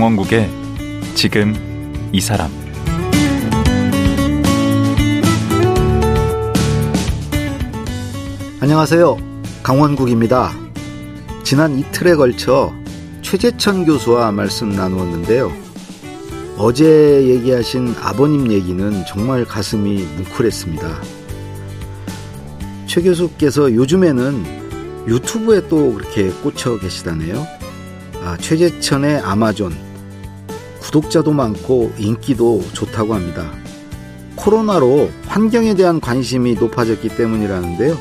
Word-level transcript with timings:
강원국의 0.00 0.48
지금 1.14 1.54
이 2.10 2.22
사람 2.22 2.50
안녕하세요. 8.60 9.18
강원국입니다. 9.62 10.52
지난 11.42 11.78
이틀에 11.78 12.14
걸쳐 12.14 12.72
최재천 13.20 13.84
교수와 13.84 14.32
말씀 14.32 14.70
나누었는데요. 14.70 15.52
어제 16.56 17.22
얘기하신 17.28 17.94
아버님 18.00 18.50
얘기는 18.50 19.04
정말 19.06 19.44
가슴이 19.44 20.02
뭉클했습니다. 20.02 21.02
최 22.86 23.02
교수께서 23.02 23.74
요즘에는 23.74 25.04
유튜브에 25.08 25.68
또 25.68 25.92
그렇게 25.92 26.30
꽂혀 26.30 26.78
계시다네요. 26.78 27.46
아, 28.22 28.38
최재천의 28.38 29.18
아마존. 29.18 29.89
구독자도 30.80 31.32
많고 31.32 31.92
인기도 31.98 32.62
좋다고 32.72 33.14
합니다. 33.14 33.50
코로나로 34.36 35.10
환경에 35.26 35.74
대한 35.74 36.00
관심이 36.00 36.54
높아졌기 36.54 37.08
때문이라는데요. 37.10 37.98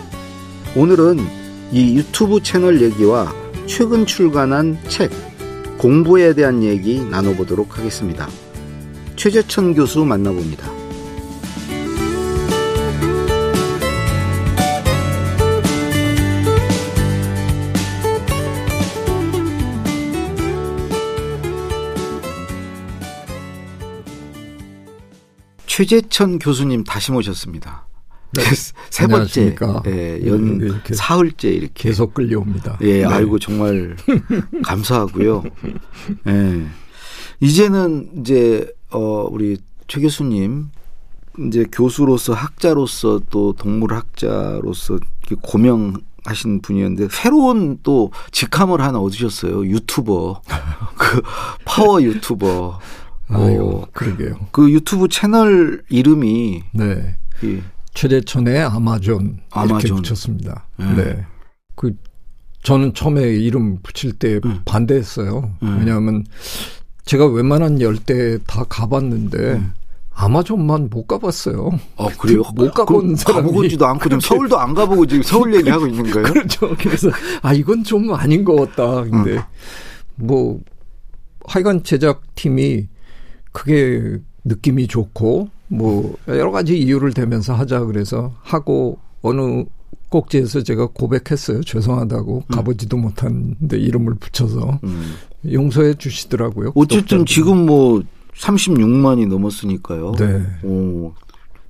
오늘은 0.76 1.20
이 1.72 1.98
유튜브 1.98 2.42
채널 2.42 2.82
얘기와 2.82 3.34
최근 3.68 4.06
출간한 4.06 4.78
책, 4.88 5.12
공부에 5.78 6.34
대한 6.34 6.64
얘기 6.64 7.00
나눠보도록 7.00 7.78
하겠습니다. 7.78 8.28
최재천 9.16 9.76
교수 9.76 10.04
만나봅니다. 10.06 10.79
최재천 25.80 26.40
교수님 26.40 26.84
다시 26.84 27.14
모셨습니다. 27.14 27.88
네. 28.34 28.44
세 28.90 29.08
번째, 29.08 29.56
예, 29.88 30.20
연 30.26 30.60
이렇게 30.60 30.94
사흘째 30.94 31.50
이렇게 31.52 31.72
계속 31.74 32.14
끌려옵니다. 32.14 32.80
예, 32.82 33.00
네. 33.00 33.06
아이고 33.06 33.40
정말 33.40 33.96
감사하고요. 34.66 35.42
예, 36.28 36.66
이제는 37.40 38.10
이제 38.20 38.70
어 38.92 39.26
우리 39.32 39.58
최 39.88 40.02
교수님 40.02 40.68
이제 41.48 41.66
교수로서 41.72 42.34
학자로서 42.34 43.22
또 43.30 43.54
동물학자로서 43.54 45.00
고명하신 45.42 46.62
분이었는데 46.62 47.08
새로운 47.10 47.80
또 47.84 48.12
직함을 48.32 48.82
하나 48.82 49.00
얻으셨어요. 49.00 49.66
유튜버, 49.66 50.42
그 50.98 51.22
파워 51.64 52.02
유튜버. 52.04 52.80
아유, 53.30 53.86
그러게요. 53.94 54.48
그 54.52 54.72
유튜브 54.72 55.08
채널 55.08 55.84
이름이 55.90 56.64
네. 56.74 57.16
이 57.44 57.60
최대천의 57.94 58.60
아마존, 58.64 59.40
아마존. 59.52 59.80
이렇게 59.80 60.02
붙였습니다. 60.02 60.68
네. 60.78 60.96
네. 60.96 61.26
그 61.76 61.94
저는 62.64 62.94
처음에 62.94 63.22
이름 63.22 63.80
붙일 63.82 64.14
때 64.14 64.40
음. 64.46 64.62
반대했어요. 64.66 65.52
음. 65.64 65.78
왜냐하면 65.80 66.26
제가 67.06 67.26
웬만한 67.28 67.82
열대 67.82 68.40
다 68.46 68.64
가봤는데 68.68 69.38
음. 69.38 69.74
아마존만 70.14 70.90
못 70.92 71.08
가봤어요. 71.08 71.80
아 71.98 72.10
그래요? 72.20 72.44
못 72.54 72.74
가본 72.74 73.16
사람이 73.16 73.48
가보지도 73.48 73.86
않고 73.86 74.04
지금 74.04 74.20
서울도 74.20 74.60
안 74.60 74.74
가보고 74.74 75.06
지금 75.06 75.24
서울 75.24 75.56
얘기하고 75.58 75.88
있는 75.88 76.12
거예요? 76.12 76.24
그렇죠. 76.24 76.76
그래서 76.78 77.10
아 77.42 77.54
이건 77.54 77.84
좀 77.86 78.14
아닌 78.14 78.44
것 78.44 78.56
같다. 78.56 79.04
근데 79.04 79.38
음. 79.38 79.42
뭐 80.16 80.60
하여간 81.46 81.84
제작팀이 81.84 82.88
그게 83.52 84.20
느낌이 84.44 84.88
좋고 84.88 85.50
뭐 85.68 86.16
여러 86.28 86.52
가지 86.52 86.78
이유를 86.78 87.14
대면서 87.14 87.54
하자 87.54 87.82
그래서 87.82 88.34
하고 88.42 88.98
어느 89.22 89.66
꼭지에서 90.10 90.64
제가 90.64 90.88
고백했어요. 90.88 91.62
죄송하다고 91.62 92.38
음. 92.38 92.56
가보지도 92.56 92.98
못한데 92.98 93.78
이름을 93.78 94.16
붙여서 94.16 94.80
음. 94.84 95.14
용서해 95.52 95.94
주시더라고요. 95.96 96.74
어쨌든 96.76 97.26
지금 97.26 97.66
뭐 97.66 98.02
36만이 98.36 99.28
넘었으니까요. 99.28 100.14
네. 100.18 100.42
오, 100.64 101.14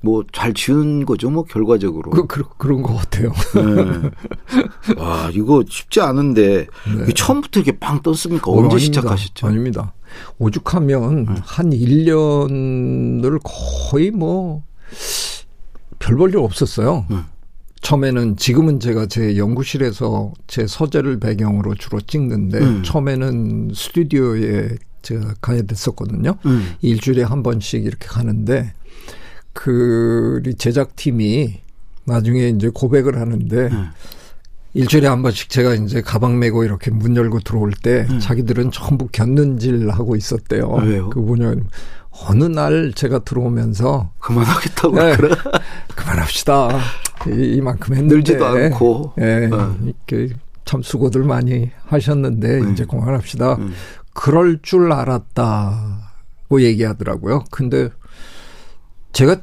뭐잘 0.02 0.54
지은 0.54 1.06
거죠, 1.06 1.30
뭐 1.30 1.44
결과적으로. 1.44 2.12
그, 2.12 2.26
그 2.26 2.44
그런 2.58 2.82
것 2.82 2.96
같아요. 2.96 3.34
네. 3.56 4.96
와 4.98 5.30
이거 5.34 5.64
쉽지 5.68 6.00
않은데 6.00 6.68
네. 6.98 7.14
처음부터 7.14 7.60
이렇게 7.60 7.78
빵 7.78 8.02
떴습니까? 8.02 8.52
언제 8.52 8.76
어, 8.76 8.80
시작하셨죠? 8.80 9.48
아닙니다. 9.48 9.94
오죽하면 10.38 11.26
네. 11.26 11.36
한 11.44 11.70
1년을 11.72 13.40
거의 13.44 14.12
뭐 14.12 14.64
별 16.00 16.18
볼 16.18 16.30
일 16.30 16.38
없었어요. 16.38 17.06
네. 17.10 17.18
처음에는 17.82 18.38
지금은 18.38 18.80
제가 18.80 19.06
제 19.08 19.38
연구실에서 19.38 20.34
제 20.48 20.66
서재를 20.68 21.20
배경으로 21.20 21.76
주로 21.76 22.02
찍는데 22.02 22.58
음. 22.60 22.84
처음에는 22.84 23.72
스튜디오에 23.74 24.70
제가 25.02 25.36
가야 25.42 25.62
됐었거든요. 25.62 26.36
음. 26.46 26.74
일주일에 26.82 27.24
한 27.24 27.44
번씩 27.44 27.86
이렇게 27.86 28.08
가는데 28.08 28.74
그 29.54 30.42
제작팀이 30.58 31.60
나중에 32.06 32.50
이제 32.50 32.70
고백을 32.74 33.20
하는데 33.20 33.58
음. 33.68 33.90
일주일에 34.74 35.08
한 35.08 35.22
번씩 35.22 35.50
제가 35.50 35.74
이제 35.76 36.02
가방 36.02 36.38
메고 36.38 36.64
이렇게 36.64 36.92
문 36.92 37.16
열고 37.16 37.40
들어올 37.40 37.72
때 37.72 38.06
음. 38.10 38.20
자기들은 38.20 38.72
전부 38.72 39.08
견눈질 39.08 39.90
하고 39.90 40.16
있었대요. 40.16 40.70
왜요? 40.84 41.10
그 41.10 41.20
뭐냐 41.20 41.56
어느 42.12 42.44
날 42.44 42.94
제가 42.94 43.20
들어오면서 43.20 44.12
그만하겠다고 44.20 44.96
네, 44.96 45.16
그래. 45.16 45.36
그만합시다. 45.96 46.70
이, 47.28 47.62
만큼 47.62 47.96
했는데 47.96 48.16
늘지도 48.16 48.46
않고 48.46 49.14
예, 49.20 49.48
네, 49.48 49.56
어. 49.56 49.76
이렇게 49.84 50.34
참 50.66 50.82
수고들 50.82 51.24
많이 51.24 51.72
하셨는데 51.86 52.62
네. 52.62 52.72
이제 52.72 52.86
그만합시다. 52.86 53.56
음. 53.56 53.74
그럴 54.14 54.60
줄 54.62 54.92
알았다고 54.92 56.62
얘기하더라고요. 56.62 57.46
근데 57.52 57.90
제가 59.14 59.42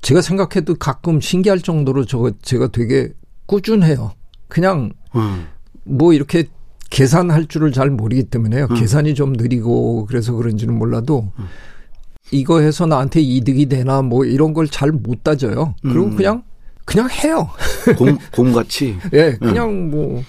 제가 0.00 0.20
생각해도 0.20 0.76
가끔 0.76 1.20
신기할 1.20 1.60
정도로 1.60 2.04
저 2.04 2.30
제가 2.42 2.68
되게 2.68 3.12
꾸준해요. 3.46 4.12
그냥 4.48 4.90
음. 5.14 5.46
뭐 5.84 6.12
이렇게 6.12 6.48
계산할 6.90 7.46
줄을 7.46 7.72
잘 7.72 7.90
모르기 7.90 8.24
때문에요. 8.24 8.66
음. 8.70 8.74
계산이 8.76 9.14
좀 9.14 9.32
느리고 9.34 10.06
그래서 10.06 10.32
그런지는 10.32 10.78
몰라도 10.78 11.32
음. 11.38 11.46
이거 12.30 12.60
해서 12.60 12.86
나한테 12.86 13.20
이득이 13.20 13.66
되나 13.66 14.02
뭐 14.02 14.24
이런 14.24 14.52
걸 14.54 14.66
잘 14.68 14.92
못 14.92 15.22
따져요. 15.22 15.74
그리고 15.82 16.04
음. 16.06 16.16
그냥 16.16 16.42
그냥 16.84 17.08
해요. 17.10 17.48
공, 17.96 18.16
공같이? 18.34 18.96
예, 19.12 19.36
그냥 19.38 19.90
뭐 19.90 20.22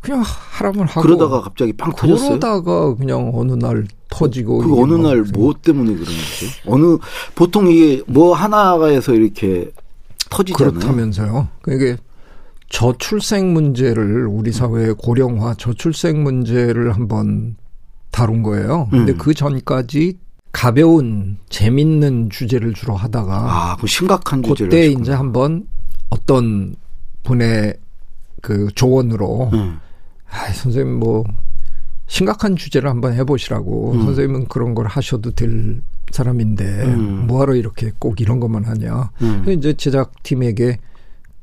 그냥 0.00 0.22
하라면 0.24 0.86
하고 0.86 1.00
그러다가 1.02 1.40
갑자기 1.40 1.72
팡 1.72 1.92
터졌어요. 1.92 2.28
그러다가 2.38 2.94
그냥 2.94 3.30
어느 3.34 3.52
날 3.52 3.86
터지고 4.10 4.58
그 4.58 4.80
어느 4.80 4.94
날 4.94 5.24
뭐 5.34 5.54
때문에 5.60 5.92
그런 5.92 6.04
거죠? 6.04 6.46
어느 6.66 6.98
보통 7.34 7.68
이게 7.70 8.02
뭐 8.06 8.34
하나가에서 8.34 9.14
이렇게 9.14 9.70
터지잖아요. 10.30 10.72
그렇다면서요. 10.74 11.48
그게 11.62 11.96
저출생 12.68 13.52
문제를 13.52 14.26
우리 14.26 14.52
사회의 14.52 14.94
고령화 14.94 15.54
저출생 15.54 16.22
문제를 16.22 16.94
한번 16.94 17.56
다룬 18.10 18.42
거예요. 18.42 18.88
근데 18.90 19.12
음. 19.12 19.18
그 19.18 19.34
전까지 19.34 20.18
가벼운 20.52 21.38
재밌는 21.48 22.30
주제를 22.30 22.74
주로 22.74 22.94
하다가 22.94 23.34
아, 23.34 23.76
그 23.76 23.86
심각한 23.86 24.42
주제를 24.42 24.70
그때 24.70 24.86
이제 24.88 25.12
한번 25.12 25.66
어떤 26.10 26.74
분의 27.22 27.74
그 28.40 28.68
조언으로 28.74 29.50
음. 29.52 29.78
아, 30.30 30.52
선생님 30.52 30.98
뭐 30.98 31.24
심각한 32.06 32.56
주제를 32.56 32.88
한번 32.88 33.12
해보시라고 33.14 33.92
음. 33.92 34.02
선생님은 34.04 34.48
그런 34.48 34.74
걸 34.74 34.86
하셔도 34.86 35.30
될 35.30 35.82
사람인데 36.10 36.64
음. 36.64 37.26
뭐하러 37.26 37.54
이렇게 37.54 37.92
꼭 37.98 38.20
이런 38.20 38.40
것만 38.40 38.64
하냐. 38.64 39.10
음. 39.20 39.44
이제 39.48 39.74
제작팀에게 39.74 40.78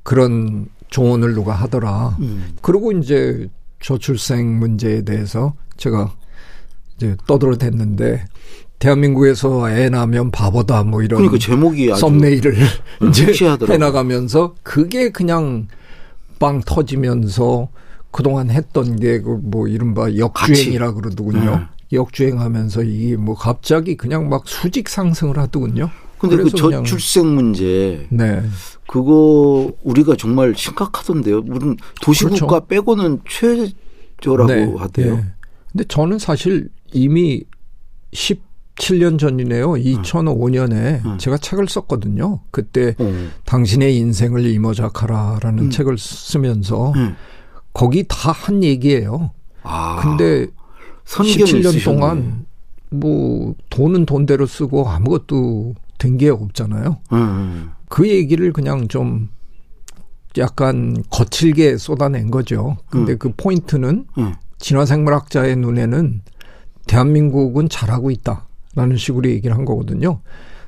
그런 0.01 0.67
조언을 0.89 1.33
누가 1.33 1.53
하더라. 1.53 2.17
음. 2.19 2.55
그리고 2.61 2.91
이제 2.91 3.47
저출생 3.81 4.59
문제에 4.59 5.03
대해서 5.03 5.53
제가 5.77 6.13
이제 6.95 7.15
떠들어댔는데 7.27 8.25
대한민국에서 8.79 9.69
애 9.71 9.89
낳으면 9.89 10.31
바보다 10.31 10.83
뭐 10.83 11.01
이런 11.01 11.19
그러니까 11.19 11.39
제목이 11.39 11.95
썸네일을 11.95 12.55
이제 13.09 13.33
해나가면서 13.69 14.55
그게 14.63 15.09
그냥 15.09 15.67
빵 16.39 16.61
터지면서 16.61 17.69
그동안 18.11 18.49
했던 18.49 18.97
게그뭐 18.97 19.67
이른바 19.67 20.15
역주행이라 20.15 20.93
그러더군요. 20.93 21.55
네. 21.55 21.61
역주행하면서 21.93 22.83
이게 22.83 23.15
뭐 23.17 23.35
갑자기 23.35 23.95
그냥 23.95 24.29
막 24.29 24.47
수직 24.47 24.89
상승을 24.89 25.37
하더군요. 25.37 25.89
근데 26.29 26.43
그 26.43 26.49
저출생 26.51 27.35
문제 27.35 28.05
네. 28.09 28.41
그거 28.87 29.71
우리가 29.83 30.15
정말 30.17 30.53
심각하던데요. 30.55 31.41
무슨 31.41 31.75
도시국가 32.01 32.59
그렇죠. 32.61 32.67
빼고는 32.67 33.21
최저라고 33.27 34.47
네. 34.53 34.73
하대요. 34.77 35.15
네. 35.17 35.25
근데 35.71 35.83
저는 35.87 36.19
사실 36.19 36.69
이미 36.93 37.43
17년 38.13 39.19
전이네요. 39.19 39.71
2005년에 39.73 41.05
음. 41.05 41.17
제가 41.17 41.37
책을 41.37 41.67
썼거든요. 41.67 42.39
그때 42.51 42.95
어. 42.99 43.27
당신의 43.45 43.97
인생을 43.97 44.45
이모작하라라는 44.45 45.63
음. 45.65 45.69
책을 45.69 45.97
쓰면서 45.97 46.93
네. 46.95 47.13
거기 47.73 48.05
다 48.07 48.31
한 48.31 48.63
얘기예요. 48.63 49.31
아, 49.63 49.99
근데 50.01 50.47
선경이 51.05 51.35
17년 51.37 51.59
있으셨네. 51.75 51.83
동안 51.83 52.45
뭐 52.89 53.55
돈은 53.69 54.05
돈대로 54.05 54.45
쓰고 54.45 54.87
아무것도 54.87 55.75
된 55.97 56.17
게 56.17 56.29
없잖아요. 56.29 56.97
음, 57.13 57.71
그 57.89 58.07
얘기를 58.09 58.51
그냥 58.53 58.87
좀 58.87 59.29
약간 60.37 61.01
거칠게 61.09 61.77
쏟아낸 61.77 62.29
거죠. 62.29 62.77
근데 62.89 63.13
음. 63.13 63.17
그 63.17 63.31
포인트는 63.35 64.05
음. 64.17 64.33
진화생물학자의 64.59 65.55
눈에는 65.57 66.21
대한민국은 66.87 67.69
잘하고 67.69 68.11
있다라는 68.11 68.97
식으로 68.97 69.29
얘기를 69.29 69.55
한 69.55 69.65
거거든요. 69.65 70.19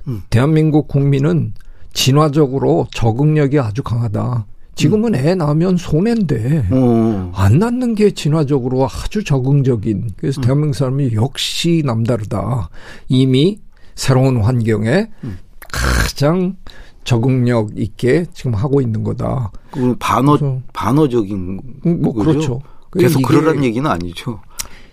음. 0.08 0.22
대한민국 0.30 0.88
국민은 0.88 1.54
진화적으로 1.94 2.88
적응력이 2.94 3.60
아주 3.60 3.84
강하다. 3.84 4.46
지금은 4.76 5.16
애 5.16 5.34
낳으면 5.34 5.76
손해인데 5.78 6.68
어. 6.72 7.32
안 7.36 7.58
낳는 7.58 7.96
게 7.96 8.12
진화적으로 8.12 8.86
아주 8.88 9.24
적응적인. 9.24 9.98
음. 9.98 10.10
그래서 10.18 10.40
대한민국 10.42 10.76
사람이 10.76 11.14
역시 11.14 11.82
남다르다. 11.84 12.70
이미 13.10 13.60
새로운 14.02 14.38
환경에 14.42 15.10
음. 15.24 15.40
가장 15.72 16.56
적응력 17.04 17.72
있게 17.78 18.26
지금 18.34 18.54
하고 18.54 18.80
있는 18.80 19.04
거다. 19.04 19.52
그 19.72 19.96
반어 20.00 20.38
그래서- 20.38 20.62
반어적인 20.74 21.60
음, 21.86 22.02
뭐 22.02 22.14
거죠? 22.14 22.30
그렇죠. 22.32 22.62
계속 22.98 23.22
그러라는 23.24 23.64
얘기는 23.64 23.90
아니죠. 23.90 24.40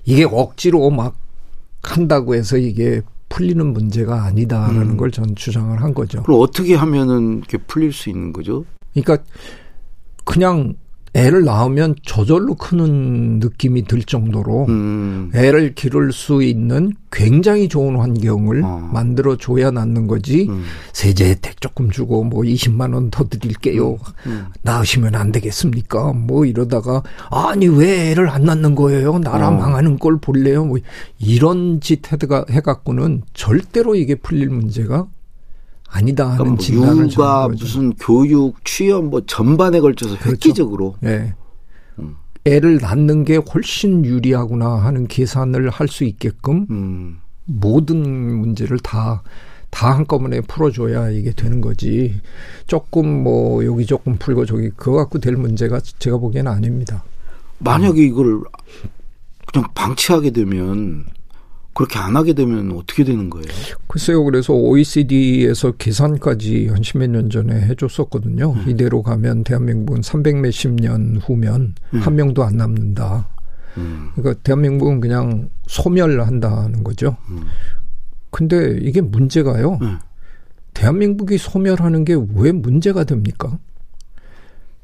이게 0.04 0.24
억지로 0.24 0.90
막 0.90 1.16
한다고 1.82 2.34
해서 2.34 2.56
이게 2.56 3.02
풀리는 3.28 3.72
문제가 3.72 4.24
아니다라는 4.24 4.82
음. 4.92 4.96
걸전 4.96 5.34
주장을 5.34 5.80
한 5.82 5.92
거죠. 5.92 6.22
그럼 6.22 6.40
어떻게 6.40 6.74
하면은 6.74 7.38
이렇게 7.38 7.58
풀릴 7.58 7.92
수 7.92 8.08
있는 8.10 8.32
거죠? 8.32 8.64
그러니까 8.94 9.18
그냥 10.24 10.74
애를 11.14 11.44
낳으면 11.44 11.94
저절로 12.04 12.54
크는 12.56 13.38
느낌이 13.38 13.84
들 13.84 14.02
정도로 14.02 14.66
음. 14.68 15.30
애를 15.32 15.74
기를 15.74 16.12
수 16.12 16.42
있는 16.42 16.92
굉장히 17.12 17.68
좋은 17.68 17.96
환경을 17.96 18.62
어. 18.64 18.90
만들어 18.92 19.36
줘야 19.36 19.70
낳는 19.70 20.08
거지. 20.08 20.48
음. 20.48 20.64
세제 20.92 21.30
혜택 21.30 21.60
조금 21.60 21.90
주고 21.90 22.24
뭐 22.24 22.42
20만 22.42 22.92
원 22.94 23.10
더 23.10 23.24
드릴게요. 23.28 23.96
음. 24.26 24.46
낳으시면 24.62 25.14
안 25.14 25.30
되겠습니까? 25.30 26.12
뭐 26.14 26.44
이러다가 26.46 27.02
아니 27.30 27.68
왜 27.68 28.10
애를 28.10 28.28
안 28.28 28.44
낳는 28.44 28.74
거예요? 28.74 29.18
나라 29.20 29.48
어. 29.48 29.50
망하는 29.52 29.98
걸 30.00 30.18
볼래요? 30.18 30.64
뭐 30.64 30.78
이런 31.20 31.80
짓 31.80 32.12
해가 32.12 32.46
해갖고는 32.50 33.22
절대로 33.34 33.94
이게 33.94 34.16
풀릴 34.16 34.48
문제가 34.48 35.06
아니다 35.96 36.24
하는 36.24 36.36
그러니까 36.36 36.54
뭐 36.56 36.58
진단을 36.58 37.10
육아. 37.12 37.48
무슨 37.48 37.92
교육 37.94 38.64
취업 38.64 39.04
뭐 39.04 39.22
전반에 39.24 39.78
걸쳐서 39.80 40.16
그렇죠. 40.18 40.30
획기적으로 40.32 40.96
예. 41.04 41.34
음. 42.00 42.16
애를 42.44 42.78
낳는 42.78 43.24
게 43.24 43.36
훨씬 43.36 44.04
유리하구나 44.04 44.66
하는 44.76 45.06
계산을 45.06 45.70
할 45.70 45.86
수 45.88 46.02
있게끔 46.04 46.66
음. 46.70 47.18
모든 47.44 48.00
문제를 48.40 48.78
다, 48.80 49.22
다 49.70 49.94
한꺼번에 49.94 50.40
풀어줘야 50.40 51.10
이게 51.10 51.30
되는 51.32 51.60
거지. 51.60 52.20
조금 52.66 53.22
뭐, 53.22 53.64
여기 53.64 53.84
조금 53.86 54.16
풀고 54.16 54.46
저기, 54.46 54.70
그거 54.70 54.96
갖고 54.96 55.18
될 55.18 55.36
문제가 55.36 55.78
제가 55.98 56.16
보기에는 56.16 56.50
아닙니다. 56.50 57.04
만약에 57.58 58.02
이걸 58.02 58.40
그냥 59.52 59.68
방치하게 59.74 60.30
되면 60.30 61.04
그렇게 61.74 61.98
안 61.98 62.16
하게 62.16 62.32
되면 62.34 62.72
어떻게 62.72 63.02
되는 63.04 63.28
거예요? 63.30 63.46
글쎄요, 63.88 64.22
그래서 64.24 64.52
OECD에서 64.54 65.72
계산까지 65.72 66.68
한 66.68 66.82
십몇 66.82 67.10
년 67.10 67.30
전에 67.30 67.54
해줬었거든요. 67.62 68.52
음. 68.52 68.70
이대로 68.70 69.02
가면 69.02 69.44
대한민국은 69.44 70.02
300 70.02 70.36
몇십 70.36 70.72
년 70.74 71.16
후면 71.16 71.74
음. 71.94 71.98
한 71.98 72.14
명도 72.14 72.44
안 72.44 72.56
남는다. 72.56 73.28
음. 73.76 74.10
그러니까 74.14 74.40
대한민국은 74.44 75.00
그냥 75.00 75.50
소멸한다는 75.66 76.84
거죠. 76.84 77.16
음. 77.30 77.42
근데 78.30 78.78
이게 78.80 79.00
문제가요. 79.00 79.78
음. 79.82 79.98
대한민국이 80.74 81.38
소멸하는 81.38 82.04
게 82.04 82.14
왜 82.34 82.52
문제가 82.52 83.04
됩니까? 83.04 83.58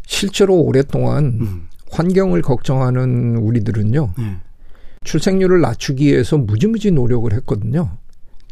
실제로 0.06 0.56
오랫동안 0.56 1.24
음. 1.40 1.68
환경을 1.92 2.42
걱정하는 2.42 3.36
우리들은요. 3.36 4.14
네. 4.18 4.36
출생률을 5.04 5.60
낮추기 5.60 6.06
위해서 6.06 6.36
무지무지 6.36 6.90
노력을 6.90 7.32
했거든요. 7.32 7.90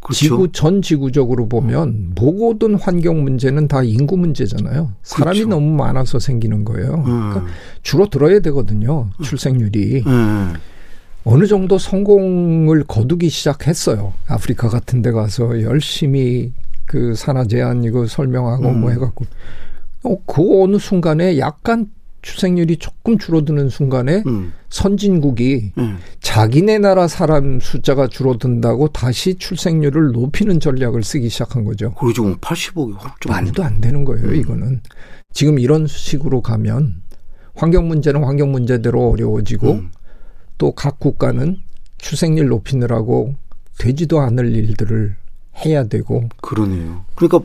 그렇죠. 0.00 0.18
지구 0.18 0.52
전 0.52 0.80
지구적으로 0.80 1.48
보면 1.48 2.12
모든 2.14 2.74
환경 2.76 3.22
문제는 3.22 3.68
다 3.68 3.82
인구 3.82 4.16
문제잖아요. 4.16 4.92
사람이 5.02 5.40
그렇죠. 5.40 5.50
너무 5.50 5.74
많아서 5.76 6.18
생기는 6.18 6.64
거예요. 6.64 6.94
음. 6.94 7.04
그러니까 7.04 7.46
줄어들어야 7.82 8.40
되거든요. 8.40 9.10
출생률이. 9.22 10.04
네. 10.04 10.52
어느 11.24 11.46
정도 11.46 11.76
성공을 11.76 12.84
거두기 12.84 13.28
시작했어요. 13.28 14.14
아프리카 14.28 14.68
같은 14.68 15.02
데 15.02 15.10
가서 15.10 15.60
열심히 15.62 16.52
그 16.86 17.14
산화 17.14 17.44
제한 17.44 17.84
이거 17.84 18.06
설명하고 18.06 18.68
음. 18.68 18.80
뭐 18.80 18.90
해갖고. 18.90 19.26
어, 20.04 20.16
그 20.24 20.62
어느 20.62 20.78
순간에 20.78 21.38
약간 21.38 21.90
출생률이 22.23 22.76
조금 22.79 23.19
줄어드는 23.19 23.69
순간에 23.69 24.23
음. 24.26 24.53
선진국이 24.70 25.73
네. 25.76 25.94
자기네 26.20 26.79
나라 26.79 27.09
사람 27.09 27.61
숫자가 27.61 28.09
줄어든다고 28.09 28.88
다시 28.88 29.37
출생률을 29.37 30.12
높이는 30.12 30.61
전략을 30.61 31.03
쓰기 31.03 31.29
시작한 31.29 31.65
거죠. 31.65 31.94
그리고 31.94 32.12
지금 32.12 32.37
80억이 32.37 32.94
훌쩍 32.99 33.31
말도 33.31 33.62
안 33.62 33.81
되는 33.81 34.05
거예요, 34.05 34.29
음. 34.29 34.35
이거는. 34.35 34.81
지금 35.32 35.58
이런 35.58 35.87
식으로 35.87 36.43
가면 36.43 37.03
환경 37.55 37.89
문제는 37.89 38.25
환경 38.25 38.51
문제대로 38.51 39.10
어려워지고 39.10 39.72
음. 39.72 39.91
또각 40.58 40.98
국가는 40.98 41.58
출생률 41.98 42.48
높이느라고 42.48 43.34
되지도 43.79 44.20
않을 44.20 44.55
일들을 44.55 45.17
해야 45.65 45.84
되고 45.84 46.29
그러네요. 46.41 47.05
그러니까 47.15 47.41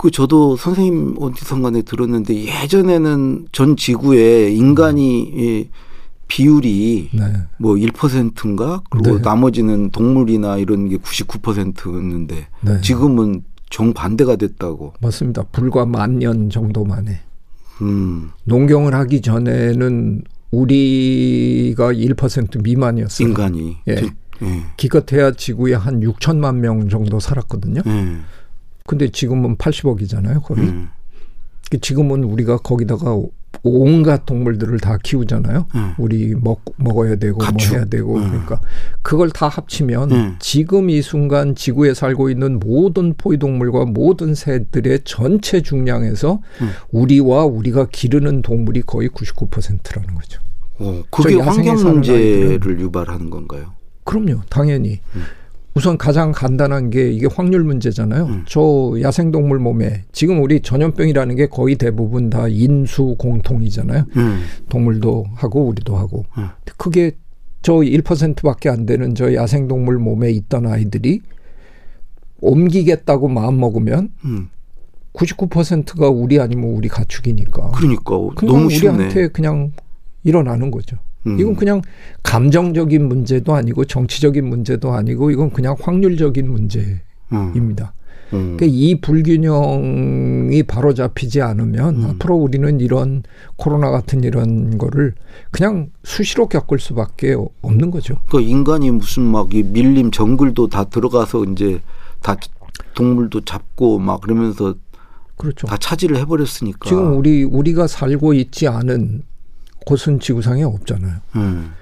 그 0.00 0.10
저도 0.10 0.56
선생님 0.56 1.16
어디선간에 1.20 1.82
들었는데 1.82 2.46
예전에는 2.62 3.48
전 3.52 3.76
지구에 3.76 4.50
인간이 4.50 5.30
예, 5.36 5.68
비율이 6.26 7.10
네. 7.12 7.22
뭐 7.58 7.74
1%인가 7.74 8.80
그리고 8.88 9.16
네. 9.16 9.22
나머지는 9.22 9.90
동물이나 9.90 10.56
이런 10.56 10.88
게 10.88 10.96
99%였는데 10.96 12.46
네. 12.62 12.80
지금은 12.80 13.42
정반대가 13.68 14.36
됐다고. 14.36 14.94
맞습니다. 15.02 15.42
불과 15.52 15.84
만 15.84 16.18
년 16.18 16.48
정도 16.48 16.82
만에 16.86 17.20
음. 17.82 18.30
농경을 18.44 18.94
하기 18.94 19.20
전에는 19.20 20.22
우리가 20.50 21.92
1% 21.92 22.62
미만이었어요. 22.62 23.28
인간이 23.28 23.76
예. 23.86 23.96
저- 23.96 24.06
예. 24.46 24.62
기껏해야 24.78 25.32
지구에 25.32 25.74
한 25.74 26.00
6천만 26.00 26.56
명 26.56 26.88
정도 26.88 27.20
살았거든요. 27.20 27.82
예. 27.86 28.16
근데 28.90 29.08
지금은 29.08 29.54
80억이잖아요, 29.56 30.42
거의. 30.42 30.62
음. 30.62 30.88
지금은 31.80 32.24
우리가 32.24 32.56
거기다가 32.56 33.16
온갖 33.62 34.26
동물들을 34.26 34.80
다 34.80 34.98
키우잖아요. 35.00 35.66
음. 35.76 35.94
우리 35.96 36.34
먹, 36.34 36.64
먹어야 36.74 37.14
되고 37.14 37.38
가축. 37.38 37.70
뭐 37.70 37.76
해야 37.76 37.84
되고 37.84 38.16
음. 38.16 38.28
그러니까 38.28 38.60
그걸 39.02 39.30
다 39.30 39.46
합치면 39.46 40.10
음. 40.10 40.36
지금 40.40 40.90
이 40.90 41.02
순간 41.02 41.54
지구에 41.54 41.94
살고 41.94 42.30
있는 42.30 42.58
모든 42.58 43.14
포유동물과 43.16 43.84
모든 43.84 44.34
새들의 44.34 45.02
전체 45.04 45.62
중량에서 45.62 46.40
음. 46.60 46.70
우리와 46.90 47.44
우리가 47.44 47.86
기르는 47.92 48.42
동물이 48.42 48.82
거의 48.82 49.08
99%라는 49.08 50.16
거죠. 50.16 50.40
어, 50.80 51.04
그게 51.10 51.36
환경 51.36 51.76
문제를 51.76 52.80
유발하는 52.80 53.30
건가요? 53.30 53.74
그럼요, 54.02 54.40
당연히. 54.48 54.98
음. 55.14 55.22
우선 55.74 55.96
가장 55.96 56.32
간단한 56.32 56.90
게 56.90 57.10
이게 57.10 57.28
확률 57.32 57.62
문제잖아요. 57.62 58.24
음. 58.24 58.44
저 58.46 58.94
야생동물 59.00 59.58
몸에 59.60 60.02
지금 60.12 60.42
우리 60.42 60.60
전염병이라는 60.60 61.36
게 61.36 61.46
거의 61.46 61.76
대부분 61.76 62.28
다 62.28 62.48
인수 62.48 63.14
공통이잖아요. 63.18 64.04
음. 64.16 64.42
동물도 64.68 65.26
하고 65.34 65.66
우리도 65.66 65.96
하고. 65.96 66.24
음. 66.38 66.48
그게 66.76 67.12
저 67.62 67.74
1%밖에 67.74 68.68
안 68.68 68.84
되는 68.84 69.14
저 69.14 69.32
야생동물 69.32 69.98
몸에 69.98 70.30
있던 70.32 70.66
아이들이 70.66 71.20
옮기겠다고 72.40 73.28
마음 73.28 73.60
먹으면 73.60 74.10
음. 74.24 74.48
99%가 75.12 76.08
우리 76.08 76.40
아니면 76.40 76.70
우리 76.70 76.88
가축이니까. 76.88 77.72
그러니까 77.72 78.18
그냥 78.34 78.54
너무 78.54 78.70
쉽네. 78.70 78.94
우리한테 78.94 79.28
그냥 79.28 79.72
일어나는 80.24 80.70
거죠. 80.70 80.96
음. 81.26 81.38
이건 81.38 81.56
그냥 81.56 81.82
감정적인 82.22 83.06
문제도 83.06 83.54
아니고 83.54 83.84
정치적인 83.84 84.48
문제도 84.48 84.92
아니고 84.92 85.30
이건 85.30 85.50
그냥 85.50 85.76
확률적인 85.78 86.50
문제입니다. 86.50 87.02
음. 87.32 88.00
음. 88.32 88.56
그러니까 88.56 88.66
이 88.68 89.00
불균형이 89.00 90.62
바로 90.62 90.94
잡히지 90.94 91.42
않으면 91.42 91.96
음. 91.96 92.10
앞으로 92.10 92.36
우리는 92.36 92.78
이런 92.80 93.22
코로나 93.56 93.90
같은 93.90 94.22
이런 94.22 94.78
거를 94.78 95.14
그냥 95.50 95.90
수시로 96.04 96.48
겪을 96.48 96.78
수밖에 96.78 97.36
없는 97.62 97.90
거죠. 97.90 98.16
그 98.30 98.40
인간이 98.40 98.90
무슨 98.92 99.24
막 99.24 99.52
이 99.52 99.64
밀림 99.64 100.12
정글도 100.12 100.68
다 100.68 100.84
들어가서 100.84 101.44
이제 101.46 101.80
다 102.22 102.36
동물도 102.94 103.40
잡고 103.44 103.98
막 103.98 104.20
그러면서 104.20 104.74
그렇죠. 105.36 105.66
다 105.66 105.76
차지를 105.76 106.16
해버렸으니까. 106.18 106.88
지금 106.88 107.16
우리 107.16 107.42
우리가 107.42 107.88
살고 107.88 108.34
있지 108.34 108.68
않은 108.68 109.22
곳은 109.86 110.20
지구상에 110.20 110.62
없잖아요. 110.62 111.16
음. 111.36 111.72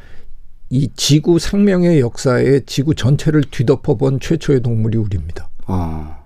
이 0.71 0.90
지구 0.97 1.38
생명의 1.38 2.00
역사에 2.00 2.61
지구 2.67 2.95
전체를 2.95 3.43
뒤덮어본 3.50 4.21
최초의 4.21 4.62
동물이 4.62 4.99
우리입니다. 4.99 5.49
어. 5.67 6.19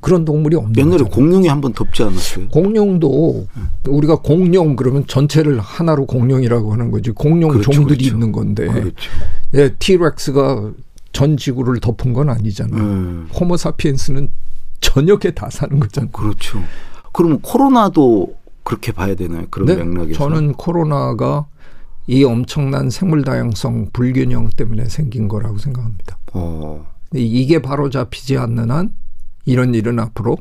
그런 0.00 0.24
동물이 0.24 0.56
없는 0.56 0.76
옛날에 0.76 0.98
거잖아요. 0.98 1.14
공룡이 1.14 1.48
한번 1.48 1.72
덮지 1.72 2.02
않았어요? 2.02 2.48
공룡도 2.48 3.46
음. 3.56 3.68
우리가 3.88 4.16
공룡 4.16 4.76
그러면 4.76 5.06
전체를 5.06 5.58
하나로 5.58 6.06
공룡이라고 6.06 6.72
하는 6.72 6.90
거지. 6.90 7.10
공룡 7.10 7.50
그렇죠, 7.50 7.72
종들이 7.72 7.98
그렇죠. 7.98 8.14
있는 8.14 8.32
건데. 8.32 8.66
그렇죠. 8.66 8.94
예, 9.54 9.74
티렉스가 9.78 10.72
전 11.12 11.36
지구를 11.36 11.80
덮은 11.80 12.12
건 12.12 12.28
아니잖아요. 12.28 12.82
음. 12.82 13.28
호모사피엔스는 13.34 14.28
전역에 14.80 15.32
다 15.32 15.48
사는 15.50 15.80
거잖아요. 15.80 16.10
그렇죠. 16.10 16.62
그러면 17.12 17.40
코로나도 17.40 18.34
그렇게 18.62 18.92
봐야 18.92 19.14
되나요? 19.14 19.46
그런 19.50 19.66
네, 19.66 19.76
맥락에서. 19.76 20.18
저는 20.18 20.54
코로나가 20.54 21.46
이 22.06 22.24
엄청난 22.24 22.90
생물 22.90 23.22
다양성 23.22 23.88
불균형 23.92 24.50
때문에 24.56 24.86
생긴 24.86 25.28
거라고 25.28 25.58
생각합니다. 25.58 26.18
어. 26.32 26.86
이게 27.14 27.60
바로 27.60 27.90
잡히지 27.90 28.36
않는 28.36 28.70
한 28.70 28.92
이런 29.44 29.74
일은 29.74 29.98
앞으로 29.98 30.38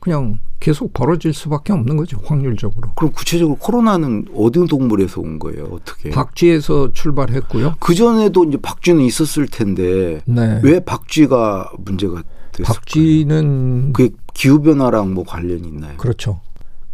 그냥 0.00 0.38
계속 0.60 0.92
벌어질 0.92 1.32
수밖에 1.32 1.72
없는 1.72 1.96
거죠 1.96 2.18
확률적으로. 2.24 2.90
그럼 2.96 3.12
구체적으로 3.12 3.56
코로나는 3.58 4.26
어느 4.34 4.66
동물에서 4.66 5.20
온 5.20 5.38
거예요? 5.38 5.64
어떻게? 5.64 6.10
박쥐에서 6.10 6.92
출발했고요. 6.92 7.76
그 7.80 7.94
전에도 7.94 8.44
이제 8.44 8.56
박쥐는 8.60 9.02
있었을 9.02 9.46
텐데 9.46 10.20
네. 10.24 10.60
왜 10.62 10.80
박쥐가 10.80 11.72
문제가 11.78 12.22
됐을까요? 12.52 12.74
박쥐는 12.74 13.92
그 13.92 14.10
기후 14.32 14.60
변화랑 14.62 15.12
뭐 15.12 15.24
관련이 15.24 15.68
있나요? 15.68 15.96
그렇죠. 15.96 16.40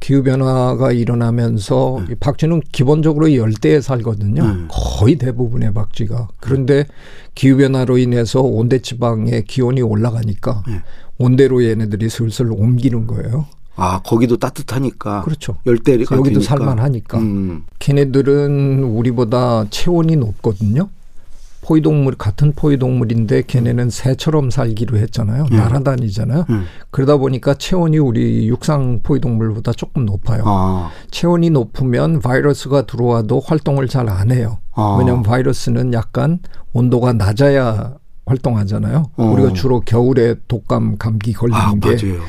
기후 0.00 0.22
변화가 0.22 0.92
일어나면서 0.92 2.04
네. 2.08 2.14
박쥐는 2.18 2.62
기본적으로 2.72 3.34
열대에 3.34 3.80
살거든요. 3.80 4.46
네. 4.46 4.64
거의 4.68 5.16
대부분의 5.16 5.74
박쥐가. 5.74 6.28
그런데 6.40 6.86
기후 7.34 7.58
변화로 7.58 7.98
인해서 7.98 8.40
온대 8.40 8.80
지방의 8.80 9.44
기온이 9.44 9.82
올라가니까 9.82 10.64
네. 10.66 10.80
온대로 11.18 11.62
얘네들이 11.62 12.08
슬슬 12.08 12.50
옮기는 12.50 13.06
거예요. 13.06 13.46
아 13.76 14.00
거기도 14.02 14.36
따뜻하니까. 14.36 15.22
그렇죠. 15.22 15.56
열대가 15.66 16.16
여기도 16.16 16.40
살만하니까. 16.40 17.18
음. 17.18 17.64
걔네들은 17.78 18.82
우리보다 18.82 19.66
체온이 19.70 20.16
높거든요. 20.16 20.88
포유동물 21.62 22.14
같은 22.16 22.52
포유동물인데 22.52 23.42
걔네는 23.46 23.90
새처럼 23.90 24.50
살기로 24.50 24.96
했잖아요. 24.98 25.46
음. 25.50 25.56
날아다니잖아요. 25.56 26.46
음. 26.50 26.64
그러다 26.90 27.16
보니까 27.18 27.54
체온이 27.54 27.98
우리 27.98 28.48
육상 28.48 29.00
포유동물보다 29.02 29.72
조금 29.72 30.06
높아요. 30.06 30.42
아. 30.46 30.90
체온이 31.10 31.50
높으면 31.50 32.20
바이러스가 32.20 32.82
들어와도 32.86 33.40
활동을 33.40 33.88
잘 33.88 34.08
안 34.08 34.32
해요. 34.32 34.58
아. 34.74 34.96
왜냐하면 34.98 35.22
바이러스는 35.22 35.92
약간 35.92 36.38
온도가 36.72 37.12
낮아야 37.12 37.94
활동하잖아요. 38.26 39.10
어. 39.16 39.24
우리가 39.24 39.52
주로 39.52 39.80
겨울에 39.80 40.36
독감, 40.48 40.96
감기 40.98 41.32
걸리는 41.32 41.60
아, 41.60 41.74
게 41.74 41.88
맞아요. 41.90 42.20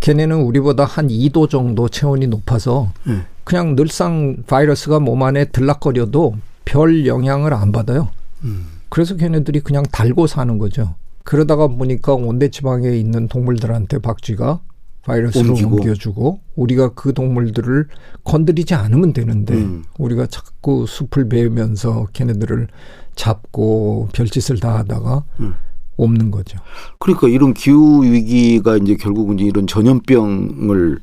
걔네는 0.00 0.42
우리보다 0.42 0.84
한 0.84 1.08
2도 1.08 1.48
정도 1.48 1.88
체온이 1.88 2.26
높아서 2.26 2.90
네. 3.04 3.22
그냥 3.44 3.74
늘상 3.76 4.36
바이러스가 4.46 5.00
몸 5.00 5.22
안에 5.22 5.46
들락거려도 5.46 6.34
별 6.64 7.06
영향을 7.06 7.54
안 7.54 7.72
받아요. 7.72 8.08
음. 8.44 8.66
그래서 8.88 9.16
걔네들이 9.16 9.60
그냥 9.60 9.82
달고 9.90 10.26
사는 10.26 10.58
거죠. 10.58 10.94
그러다가 11.24 11.66
보니까 11.66 12.14
온대 12.14 12.50
지방에 12.50 12.90
있는 12.90 13.28
동물들한테 13.28 13.98
박쥐가 13.98 14.60
바이러스를 15.02 15.50
옮기고. 15.50 15.76
옮겨주고 15.76 16.40
우리가 16.56 16.90
그 16.94 17.12
동물들을 17.12 17.88
건드리지 18.24 18.74
않으면 18.74 19.12
되는데 19.12 19.54
음. 19.54 19.84
우리가 19.98 20.26
자꾸 20.26 20.86
숲을 20.86 21.28
베으면서 21.28 22.06
걔네들을 22.12 22.68
잡고 23.14 24.08
별짓을 24.12 24.60
다 24.60 24.78
하다가 24.78 25.24
음. 25.40 25.54
없는 25.96 26.30
거죠. 26.30 26.58
그러니까 26.98 27.28
이런 27.28 27.54
기후 27.54 28.04
위기가 28.04 28.76
이제 28.76 28.96
결국은 28.96 29.38
이런 29.38 29.66
전염병을 29.66 30.98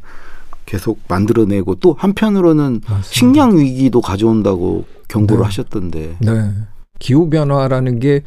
계속 0.66 1.00
만들어내고 1.08 1.76
또 1.76 1.94
한편으로는 1.94 2.82
맞습니다. 2.88 3.02
식량 3.04 3.58
위기도 3.58 4.02
가져온다고 4.02 4.86
경고를 5.08 5.42
네. 5.42 5.46
하셨던데. 5.46 6.18
네. 6.20 6.52
기후 7.04 7.30
변화라는 7.30 8.00
게 8.00 8.22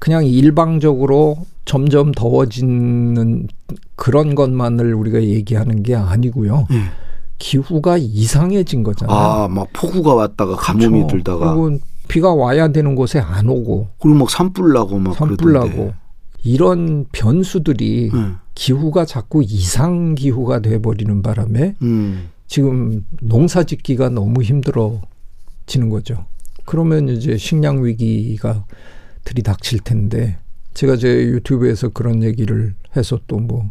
그냥 0.00 0.26
일방적으로 0.26 1.36
점점 1.64 2.10
더워지는 2.10 3.46
그런 3.94 4.34
것만을 4.34 4.92
우리가 4.92 5.22
얘기하는 5.22 5.84
게 5.84 5.94
아니고요. 5.94 6.66
네. 6.68 6.80
기후가 7.38 7.96
이상해진 7.96 8.82
거잖아요. 8.82 9.16
아, 9.16 9.46
막 9.46 9.68
폭우가 9.72 10.14
왔다가 10.14 10.56
가뭄이 10.56 10.88
그렇죠. 10.88 11.06
들다가 11.06 11.54
그리고 11.54 11.78
비가 12.08 12.34
와야 12.34 12.66
되는 12.72 12.96
곳에 12.96 13.20
안 13.20 13.48
오고 13.48 13.90
그리고 14.00 14.18
막 14.18 14.30
산불 14.30 14.72
나고 14.72 14.98
막 14.98 15.14
산불 15.14 15.52
나고 15.52 15.92
이런 16.42 17.06
변수들이 17.12 18.10
네. 18.12 18.20
기후가 18.56 19.04
자꾸 19.04 19.44
이상 19.44 20.16
기후가 20.16 20.58
돼 20.58 20.82
버리는 20.82 21.22
바람에 21.22 21.76
음. 21.82 22.30
지금 22.48 23.06
농사 23.20 23.62
짓기가 23.62 24.08
너무 24.08 24.42
힘들어지는 24.42 25.88
거죠. 25.88 26.24
그러면 26.68 27.08
이제 27.08 27.38
식량 27.38 27.82
위기가 27.82 28.66
들이닥칠 29.24 29.80
텐데 29.80 30.36
제가 30.74 30.96
제 30.96 31.08
유튜브에서 31.08 31.88
그런 31.88 32.22
얘기를 32.22 32.74
해서 32.94 33.18
또 33.26 33.38
뭐 33.38 33.70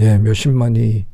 예, 0.00 0.18
몇십만이 0.18 1.04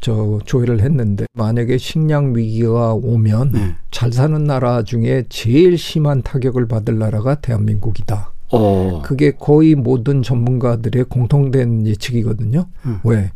저 0.00 0.38
조회를 0.46 0.80
했는데 0.80 1.26
만약에 1.34 1.76
식량 1.76 2.34
위기가 2.34 2.94
오면 2.94 3.52
네. 3.52 3.74
잘 3.90 4.10
사는 4.10 4.42
나라 4.44 4.84
중에 4.84 5.24
제일 5.28 5.76
심한 5.76 6.22
타격을 6.22 6.66
받을 6.66 6.98
나라가 6.98 7.34
대한민국이다. 7.34 8.32
어. 8.52 9.02
그게 9.04 9.32
거의 9.32 9.74
모든 9.74 10.22
전문가들의 10.22 11.04
공통된 11.04 11.86
예측이거든요. 11.86 12.68
음. 12.86 13.00
왜? 13.04 13.32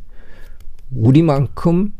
우리만큼 0.90 1.92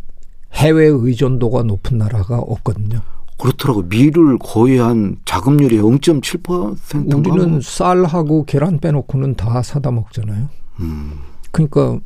해외 0.55 0.87
의존도가 0.87 1.65
높은 1.65 1.99
나라가 1.99 2.39
없거든요. 2.39 3.01
그렇더라고. 3.39 3.83
밀을 3.83 4.39
거의 4.39 4.79
한 4.79 5.17
자급률이 5.25 5.79
0.7%인가? 5.79 7.17
우리는 7.17 7.61
쌀하고 7.61 8.45
계란 8.45 8.79
빼놓고는 8.79 9.35
다 9.35 9.63
사다 9.63 9.91
먹잖아요. 9.91 10.49
음. 10.81 11.13
그러니까 11.51 11.99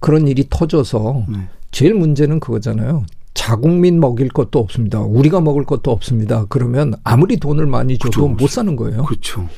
그런 0.00 0.28
일이 0.28 0.46
터져서 0.48 1.24
네. 1.28 1.48
제일 1.70 1.94
문제는 1.94 2.40
그거잖아요. 2.40 3.04
자국민 3.34 4.00
먹일 4.00 4.28
것도 4.28 4.58
없습니다. 4.58 5.00
우리가 5.00 5.40
먹을 5.40 5.64
것도 5.64 5.90
없습니다. 5.90 6.46
그러면 6.48 6.94
아무리 7.04 7.38
돈을 7.38 7.66
많이 7.66 7.98
줘도 7.98 8.22
그렇죠. 8.22 8.34
못 8.42 8.50
사는 8.50 8.74
거예요. 8.74 9.04
그렇죠. 9.04 9.48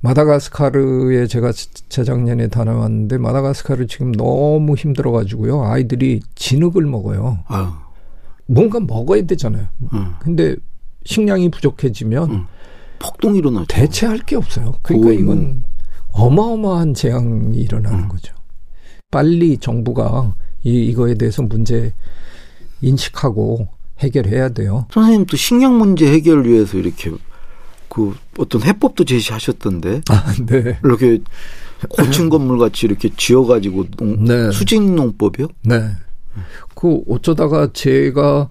마다가스카르에 0.00 1.26
제가 1.26 1.52
재작년에 1.88 2.48
다녀왔는데 2.48 3.18
마다가스카르 3.18 3.86
지금 3.86 4.12
너무 4.12 4.74
힘들어 4.74 5.12
가지고요. 5.12 5.62
아이들이 5.64 6.20
진흙을 6.34 6.86
먹어요. 6.86 7.40
아유. 7.46 7.66
뭔가 8.50 8.80
먹어야 8.80 9.22
되잖아요. 9.26 9.68
음. 9.92 10.14
근데 10.18 10.56
식량이 11.04 11.50
부족해지면 11.50 12.30
음. 12.30 12.46
폭동이 12.98 13.38
일어나죠. 13.38 13.66
대체할 13.68 14.18
게 14.18 14.36
없어요. 14.36 14.74
그러니까 14.82 15.12
이건 15.12 15.64
어마어마한 16.10 16.94
재앙이 16.94 17.56
일어나는 17.56 18.00
음. 18.00 18.08
거죠. 18.08 18.34
빨리 19.10 19.56
정부가 19.56 20.34
이, 20.64 20.84
이거에 20.86 21.14
대해서 21.14 21.42
문제 21.42 21.92
인식하고 22.82 23.68
해결해야 24.00 24.50
돼요. 24.50 24.86
선생님 24.92 25.26
또 25.26 25.36
식량 25.36 25.78
문제 25.78 26.12
해결을 26.12 26.48
위해서 26.48 26.76
이렇게 26.76 27.12
그 27.88 28.16
어떤 28.38 28.62
해법도 28.62 29.04
제시하셨던데. 29.04 30.02
아, 30.10 30.34
네. 30.46 30.78
이렇게 30.82 31.20
고층 31.88 32.28
건물 32.28 32.58
같이 32.58 32.86
이렇게 32.86 33.10
지어가지고 33.16 33.90
농, 33.96 34.24
네. 34.24 34.50
수직 34.50 34.82
농법이요? 34.82 35.48
네. 35.64 35.90
그 36.74 37.02
어쩌다가 37.08 37.70
제가 37.72 38.50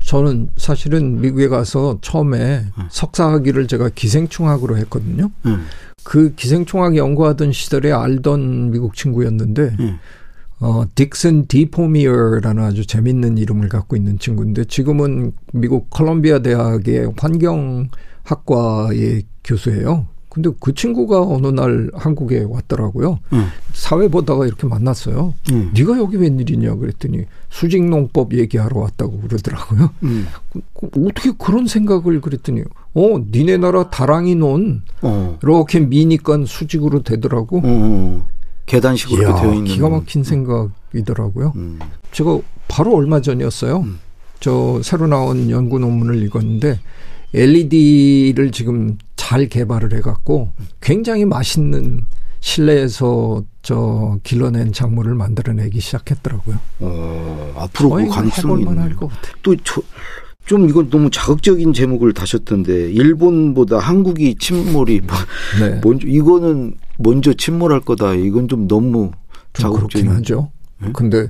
저는 0.00 0.50
사실은 0.56 1.20
미국에 1.20 1.48
가서 1.48 1.98
처음에 2.00 2.64
음. 2.78 2.84
석사학위를 2.90 3.68
제가 3.68 3.90
기생충학으로 3.90 4.76
했거든요. 4.78 5.30
음. 5.46 5.66
그 6.02 6.34
기생충학 6.34 6.96
연구하던 6.96 7.52
시절에 7.52 7.92
알던 7.92 8.70
미국 8.70 8.94
친구였는데 8.94 9.76
음. 9.80 9.98
어, 10.60 10.84
딕슨 10.94 11.48
디포미어라는 11.48 12.62
아주 12.62 12.86
재밌는 12.86 13.38
이름을 13.38 13.68
갖고 13.68 13.96
있는 13.96 14.18
친구인데 14.18 14.64
지금은 14.64 15.32
미국 15.52 15.88
컬럼비아 15.90 16.40
대학의 16.40 17.12
환경학과의 17.16 19.22
교수예요. 19.44 20.06
근데 20.30 20.48
그 20.60 20.72
친구가 20.72 21.22
어느 21.22 21.48
날 21.48 21.90
한국에 21.92 22.46
왔더라고요. 22.48 23.18
음. 23.32 23.48
사회 23.72 24.06
보다가 24.06 24.46
이렇게 24.46 24.66
만났어요. 24.68 25.34
음. 25.50 25.72
네가 25.74 25.98
여기 25.98 26.16
웬일이냐 26.16 26.76
그랬더니 26.76 27.24
수직농법 27.50 28.34
얘기하러 28.34 28.78
왔다고 28.78 29.20
그러더라고요. 29.22 29.90
음. 30.04 30.28
그, 30.52 30.60
그 30.72 31.08
어떻게 31.08 31.32
그런 31.36 31.66
생각을 31.66 32.20
그랬더니 32.20 32.62
어 32.94 33.18
니네 33.30 33.56
나라 33.56 33.90
다랑이 33.90 34.36
논 34.36 34.82
어. 35.02 35.36
이렇게 35.42 35.80
미니까 35.80 36.44
수직으로 36.46 37.02
되더라고. 37.02 37.58
어, 37.58 37.62
어. 37.64 38.28
계단식으로 38.66 39.22
이야, 39.22 39.34
되어 39.34 39.52
있는. 39.52 39.64
기가 39.64 39.88
막힌 39.88 40.22
생각이더라고요. 40.22 41.54
음. 41.56 41.80
제가 42.12 42.38
바로 42.68 42.94
얼마 42.94 43.20
전이었어요. 43.20 43.80
음. 43.80 43.98
저 44.38 44.80
새로 44.84 45.08
나온 45.08 45.50
연구 45.50 45.80
논문을 45.80 46.22
읽었는데 46.22 46.78
LED를 47.34 48.50
지금 48.50 48.98
잘 49.16 49.46
개발을 49.48 49.94
해갖고 49.94 50.50
굉장히 50.80 51.24
맛있는 51.24 52.06
실내에서 52.40 53.44
저 53.62 54.18
길러낸 54.22 54.72
작물을 54.72 55.14
만들어내기 55.14 55.80
시작했더라고요. 55.80 56.58
어, 56.80 57.52
앞으로 57.56 57.90
그 57.90 58.08
가능성이 58.08 58.62
있네요. 58.62 58.80
할것 58.80 59.10
같아요. 59.10 59.34
또 59.42 59.54
저, 59.62 59.82
좀 60.46 60.68
이건 60.68 60.90
너무 60.90 61.10
자극적인 61.10 61.72
제목을 61.74 62.12
다셨던데 62.14 62.90
일본보다 62.92 63.78
한국이 63.78 64.36
침몰이 64.36 65.02
뭐, 65.02 65.16
네. 65.60 65.80
먼저 65.84 66.06
이거는 66.08 66.74
먼저 66.98 67.32
침몰할 67.34 67.80
거다. 67.80 68.14
이건 68.14 68.48
좀 68.48 68.66
너무 68.66 69.10
좀 69.52 69.72
그렇긴 69.72 70.00
자극적인. 70.00 70.10
하죠. 70.16 70.50
네? 70.80 70.90
근데 70.94 71.28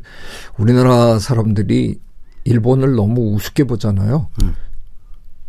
우리나라 0.57 1.19
사람들이 1.19 1.99
일본을 2.45 2.95
너무 2.95 3.35
우습게 3.35 3.65
보잖아요. 3.65 4.29
음. 4.43 4.55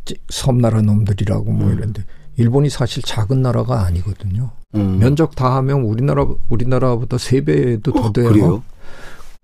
찌- 0.06 0.16
섬나라 0.30 0.82
놈들이라고 0.82 1.52
뭐 1.52 1.68
음. 1.68 1.78
이런데 1.78 2.04
일본이 2.38 2.70
사실 2.70 3.04
작은 3.04 3.42
나라가 3.42 3.86
아니거든요. 3.86 4.52
음. 4.76 5.00
면적 5.00 5.36
다 5.36 5.56
하면 5.58 5.82
우리나라 5.82 6.26
우리나라보다 6.50 7.18
세 7.18 7.44
배도 7.44 7.92
더 7.94 8.00
어, 8.08 8.14
돼요. 8.14 8.30
그래요? 8.30 8.64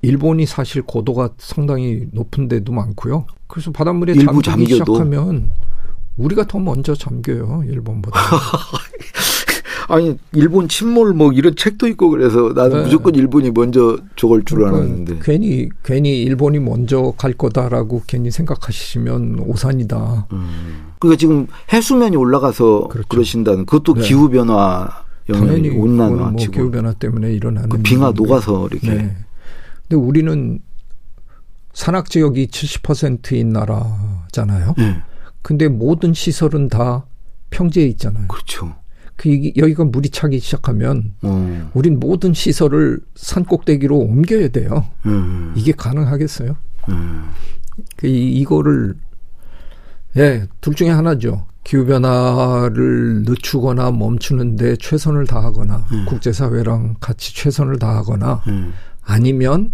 일본이 0.01 0.45
사실 0.45 0.81
고도가 0.83 1.31
상당히 1.37 2.05
높은 2.11 2.47
데도 2.47 2.71
많고요. 2.71 3.25
그래서 3.47 3.71
바닷물에 3.71 4.13
잠기기 4.13 4.43
잠겨도? 4.43 4.93
시작하면 4.93 5.51
우리가 6.17 6.45
더 6.47 6.59
먼저 6.59 6.93
잠겨요. 6.95 7.63
일본보다. 7.67 8.19
아니 9.89 10.17
일본 10.33 10.67
침몰 10.67 11.13
뭐 11.13 11.31
이런 11.31 11.55
책도 11.55 11.87
있고 11.87 12.09
그래서 12.09 12.51
나는 12.53 12.77
네. 12.77 12.83
무조건 12.83 13.15
일본이 13.15 13.51
먼저 13.51 13.97
저걸 14.15 14.43
줄 14.43 14.59
그러니까 14.59 14.77
알았는데. 14.83 15.19
괜히 15.23 15.69
괜히 15.83 16.21
일본이 16.23 16.59
먼저 16.59 17.13
갈 17.17 17.33
거다라고 17.33 18.03
괜히 18.05 18.29
생각하시면 18.29 19.39
오산이다. 19.39 20.27
음. 20.33 20.91
그러니까 20.99 21.17
지금 21.17 21.47
해수면이 21.71 22.17
올라가서 22.17 22.89
그렇죠. 22.89 23.07
그러신다는 23.07 23.65
그것도 23.65 23.93
네. 23.95 24.01
기후 24.01 24.29
변화 24.29 24.89
당연히 25.31 25.69
온난화 25.69 26.31
뭐 26.31 26.35
기후 26.35 26.69
변화 26.69 26.91
때문에 26.93 27.31
일어나는 27.33 27.69
그 27.69 27.77
빙하 27.81 28.09
일인데. 28.09 28.23
녹아서 28.23 28.67
이렇게 28.67 28.89
네. 28.93 29.15
근데 29.87 29.95
우리는 29.95 30.59
산악 31.73 32.09
지역이 32.09 32.47
70%인 32.47 33.49
나라잖아요. 33.49 34.73
네. 34.77 35.01
근데 35.41 35.69
모든 35.69 36.13
시설은 36.13 36.67
다 36.67 37.05
평지에 37.51 37.85
있잖아요. 37.85 38.27
그렇죠. 38.27 38.75
그 39.17 39.51
여기가 39.57 39.83
물이 39.85 40.09
차기 40.11 40.39
시작하면 40.39 41.13
어. 41.23 41.71
우린 41.73 41.99
모든 41.99 42.33
시설을 42.33 42.99
산 43.15 43.43
꼭대기로 43.43 43.97
옮겨야 43.97 44.49
돼요. 44.49 44.85
음. 45.05 45.53
이게 45.55 45.71
가능하겠어요? 45.71 46.55
음. 46.89 47.29
그 47.95 48.07
이, 48.07 48.33
이거를 48.39 48.95
예, 50.17 50.47
둘 50.61 50.75
중에 50.75 50.89
하나죠. 50.89 51.45
기후 51.63 51.85
변화를 51.85 53.23
늦추거나 53.23 53.91
멈추는데 53.91 54.77
최선을 54.77 55.25
다하거나 55.25 55.85
음. 55.91 56.05
국제 56.07 56.31
사회랑 56.31 56.95
같이 56.99 57.35
최선을 57.35 57.77
다하거나 57.77 58.43
음. 58.47 58.73
아니면 59.01 59.73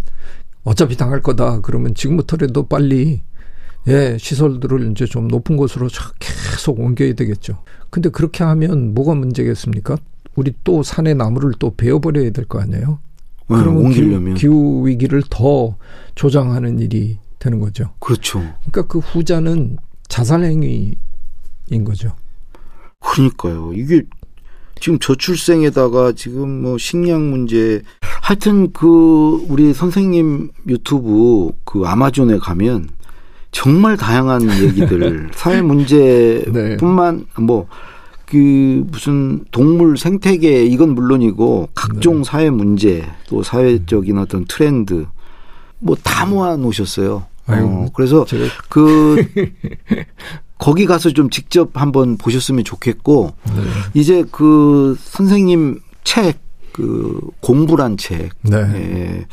어차피 0.64 0.96
당할 0.96 1.22
거다 1.22 1.60
그러면 1.60 1.94
지금부터라도 1.94 2.66
빨리 2.66 3.20
예 3.88 4.16
시설들을 4.18 4.90
이제 4.92 5.04
좀 5.06 5.28
높은 5.28 5.56
곳으로 5.56 5.88
쫙 5.88 6.14
계속 6.18 6.80
옮겨야 6.80 7.12
되겠죠. 7.14 7.62
근데 7.90 8.08
그렇게 8.08 8.42
하면 8.44 8.94
뭐가 8.94 9.14
문제겠습니까? 9.14 9.96
우리 10.36 10.52
또 10.64 10.82
산에 10.82 11.14
나무를 11.14 11.52
또 11.58 11.74
베어버려야 11.76 12.30
될 12.30 12.46
거 12.46 12.60
아니에요. 12.60 12.98
네, 13.48 13.56
그러면 13.56 13.84
옮기려면 13.86 14.34
기후 14.34 14.86
위기를 14.86 15.22
더 15.28 15.76
조장하는 16.14 16.78
일이 16.80 17.18
되는 17.38 17.60
거죠. 17.60 17.90
그렇죠. 18.00 18.38
그러니까 18.38 18.86
그 18.88 18.98
후자는 19.00 19.76
자살행위인 20.08 20.96
거죠. 21.84 22.16
그러니까요. 23.00 23.72
이게 23.74 24.02
지금 24.80 24.98
저출생에다가 24.98 26.12
지금 26.12 26.62
뭐 26.62 26.78
식량 26.78 27.30
문제 27.30 27.82
하여튼 28.22 28.72
그 28.72 29.44
우리 29.48 29.72
선생님 29.74 30.50
유튜브 30.68 31.52
그 31.64 31.82
아마존에 31.84 32.38
가면 32.38 32.88
정말 33.54 33.96
다양한 33.96 34.42
얘기들 34.62 35.30
사회 35.34 35.62
문제뿐만 35.62 37.26
뭐그 37.38 38.84
무슨 38.88 39.44
동물 39.50 39.96
생태계 39.96 40.64
이건 40.66 40.94
물론이고 40.94 41.68
각종 41.74 42.24
사회 42.24 42.50
문제 42.50 43.04
또 43.28 43.42
사회적인 43.42 44.18
어떤 44.18 44.44
트렌드 44.46 45.06
뭐 45.78 45.96
다 46.02 46.26
모아 46.26 46.56
놓으셨어요. 46.56 47.26
어, 47.46 47.86
그래서 47.94 48.24
제가 48.24 48.46
그 48.68 49.24
거기 50.58 50.86
가서 50.86 51.10
좀 51.10 51.28
직접 51.30 51.70
한번 51.74 52.16
보셨으면 52.16 52.64
좋겠고 52.64 53.34
네. 53.44 53.62
이제 53.94 54.24
그 54.30 54.96
선생님 54.98 55.80
책 56.04 56.44
그 56.74 57.20
공부란 57.40 57.96
책 57.96 58.30
네. 58.42 58.56
예, 58.56 59.26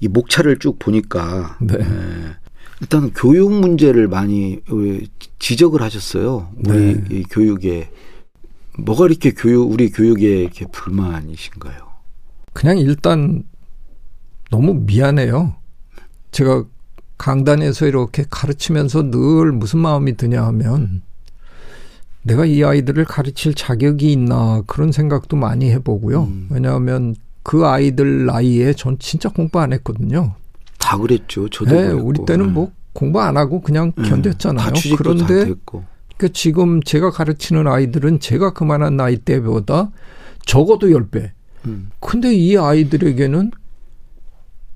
이 0.00 0.08
목차를 0.08 0.58
쭉 0.58 0.80
보니까 0.80 1.56
네. 1.60 1.76
예, 1.78 2.36
일단 2.80 3.10
교육 3.14 3.52
문제를 3.52 4.08
많이 4.08 4.60
왜 4.68 5.00
지적을 5.38 5.82
하셨어요. 5.82 6.50
우리 6.66 6.94
네. 6.94 7.04
이 7.10 7.22
교육에 7.24 7.90
뭐가 8.78 9.06
이렇게 9.06 9.32
교육 9.32 9.70
우리 9.72 9.90
교육에 9.90 10.42
이렇게 10.42 10.66
불만이신가요? 10.66 11.86
그냥 12.52 12.78
일단 12.78 13.44
너무 14.50 14.74
미안해요. 14.74 15.54
제가 16.32 16.64
강단에서 17.18 17.86
이렇게 17.86 18.24
가르치면서 18.28 19.10
늘 19.10 19.52
무슨 19.52 19.78
마음이 19.78 20.16
드냐 20.16 20.44
하면 20.44 21.02
내가 22.22 22.44
이 22.44 22.62
아이들을 22.62 23.04
가르칠 23.04 23.54
자격이 23.54 24.12
있나 24.12 24.62
그런 24.66 24.92
생각도 24.92 25.36
많이 25.36 25.70
해보고요. 25.70 26.24
음. 26.24 26.48
왜냐하면 26.50 27.14
그 27.42 27.66
아이들 27.66 28.26
나이에 28.26 28.74
전 28.74 28.98
진짜 28.98 29.28
공부 29.28 29.60
안 29.60 29.72
했거든요. 29.72 30.34
다 30.86 30.96
그랬죠. 30.96 31.48
저도 31.48 31.74
네, 31.74 31.88
그랬고. 31.88 32.06
우리 32.06 32.24
때는 32.24 32.46
예. 32.46 32.50
뭐 32.50 32.72
공부 32.92 33.20
안 33.20 33.36
하고 33.36 33.60
그냥 33.60 33.92
예. 33.98 34.02
견뎠잖아요. 34.02 34.96
그런데 34.96 35.46
됐고. 35.46 35.84
그 36.16 36.32
지금 36.32 36.80
제가 36.80 37.10
가르치는 37.10 37.66
아이들은 37.66 38.20
제가 38.20 38.52
그만한 38.52 38.96
나이 38.96 39.16
때보다 39.16 39.90
적어도 40.46 40.86
10배. 40.86 41.32
음. 41.64 41.90
근데 41.98 42.32
이 42.32 42.56
아이들에게는 42.56 43.50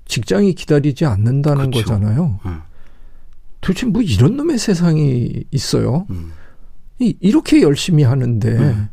직장이 0.05 0.53
기다리지 0.53 1.05
않는다는 1.05 1.71
그렇죠. 1.71 1.87
거잖아요. 1.87 2.39
음. 2.45 2.59
도대체 3.61 3.85
뭐 3.85 4.01
이런 4.01 4.35
놈의 4.35 4.57
세상이 4.57 5.45
있어요? 5.49 6.05
음. 6.09 6.33
이, 6.99 7.15
이렇게 7.21 7.61
열심히 7.61 8.03
하는데 8.03 8.49
음. 8.49 8.89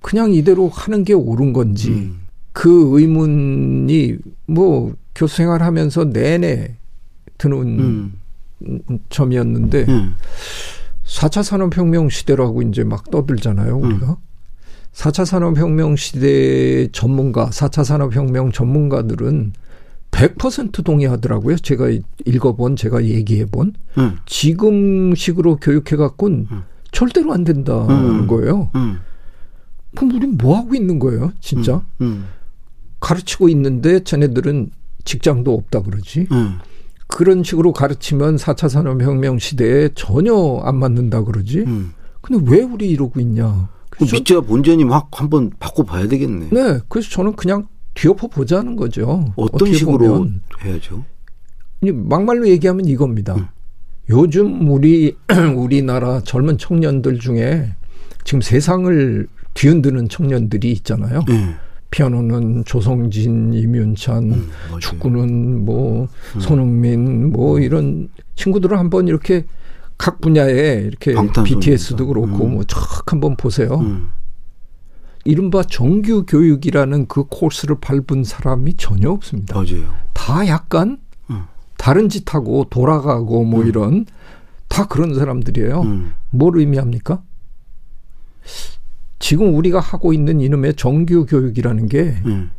그냥 0.00 0.32
이대로 0.32 0.70
하는 0.70 1.04
게 1.04 1.12
옳은 1.12 1.52
건지 1.52 1.90
음. 1.90 2.23
그 2.54 2.98
의문이 2.98 4.16
뭐 4.46 4.94
교수 5.14 5.36
생활하면서 5.36 6.04
내내 6.12 6.76
드는 7.36 7.58
음. 7.58 8.12
점이었는데 9.10 9.84
음. 9.88 10.14
4차 11.04 11.42
산업혁명 11.42 12.08
시대라고 12.08 12.62
이제 12.62 12.84
막 12.84 13.10
떠들잖아요, 13.10 13.76
음. 13.76 13.84
우리가. 13.84 14.16
4차 14.92 15.24
산업혁명 15.26 15.96
시대 15.96 16.88
전문가, 16.92 17.50
4차 17.50 17.84
산업혁명 17.84 18.52
전문가들은 18.52 19.52
100% 20.12 20.84
동의하더라고요. 20.84 21.56
제가 21.56 21.88
읽어본, 22.24 22.76
제가 22.76 23.04
얘기해본. 23.04 23.74
음. 23.98 24.16
지금 24.26 25.14
식으로 25.16 25.56
교육해갖고는 25.56 26.46
음. 26.50 26.62
절대로 26.92 27.32
안 27.32 27.42
된다는 27.42 28.20
음. 28.20 28.26
거예요. 28.28 28.70
음. 28.76 29.00
그럼 29.96 30.14
우리 30.14 30.26
뭐 30.28 30.56
하고 30.56 30.74
있는 30.76 31.00
거예요, 31.00 31.32
진짜? 31.40 31.82
음. 33.04 33.06
가르치고 33.06 33.48
있는데 33.50 34.02
쟤네들은 34.02 34.70
직장도 35.04 35.52
없다 35.52 35.82
그러지. 35.82 36.26
음. 36.32 36.58
그런 37.06 37.44
식으로 37.44 37.72
가르치면 37.72 38.36
4차 38.36 38.68
산업혁명 38.68 39.38
시대에 39.38 39.90
전혀 39.94 40.34
안 40.64 40.76
맞는다 40.76 41.22
그러지. 41.22 41.60
음. 41.60 41.92
근데 42.22 42.50
왜 42.50 42.62
우리 42.62 42.90
이러고 42.90 43.20
있냐. 43.20 43.68
그 43.90 44.04
밑자 44.04 44.40
본전님 44.40 44.90
확 44.90 45.08
한번 45.12 45.50
바꿔봐야 45.60 46.08
되겠네. 46.08 46.48
네, 46.50 46.80
그래서 46.88 47.10
저는 47.10 47.36
그냥 47.36 47.68
뒤엎어 47.92 48.28
보자는 48.28 48.74
거죠. 48.74 49.32
어떤 49.36 49.72
식으로 49.72 50.28
해야죠? 50.64 51.04
이 51.82 51.92
막말로 51.92 52.48
얘기하면 52.48 52.86
이겁니다. 52.86 53.34
음. 53.34 53.46
요즘 54.08 54.68
우리 54.68 55.16
우리나라 55.56 56.20
젊은 56.20 56.58
청년들 56.58 57.18
중에 57.18 57.76
지금 58.24 58.40
세상을 58.40 59.28
뒤흔드는 59.52 60.08
청년들이 60.08 60.72
있잖아요. 60.72 61.22
네. 61.28 61.54
피아노는 61.94 62.64
조성진, 62.64 63.54
이윤찬, 63.54 64.24
음. 64.24 64.50
축구는 64.80 65.64
뭐 65.64 66.08
음. 66.34 66.40
손흥민, 66.40 67.30
뭐 67.30 67.60
이런 67.60 68.08
친구들을 68.34 68.76
한번 68.76 69.06
이렇게 69.06 69.46
각 69.96 70.20
분야에 70.20 70.82
이렇게. 70.88 71.14
BTS도 71.44 72.08
그렇고 72.08 72.46
음. 72.46 72.54
뭐쫙 72.54 73.12
한번 73.12 73.36
보세요. 73.36 73.76
음. 73.76 74.08
이른바 75.24 75.62
정규 75.62 76.26
교육이라는 76.26 77.06
그 77.06 77.26
코스를 77.28 77.76
밟은 77.80 78.24
사람이 78.24 78.74
전혀 78.74 79.10
없습니다. 79.10 79.54
맞아요. 79.54 79.94
다 80.12 80.48
약간 80.48 80.98
음. 81.30 81.44
다른 81.78 82.08
짓 82.08 82.34
하고 82.34 82.66
돌아가고 82.68 83.44
뭐 83.44 83.62
이런 83.62 84.04
다 84.66 84.88
그런 84.88 85.14
사람들이에요. 85.14 85.80
음. 85.82 86.12
뭘 86.30 86.58
의미합니까? 86.58 87.22
지금 89.24 89.54
우리가 89.56 89.80
하고 89.80 90.12
있는 90.12 90.38
이놈의 90.42 90.74
정규 90.74 91.24
교육이라는 91.24 91.86
게 91.88 92.14
음. 92.26 92.50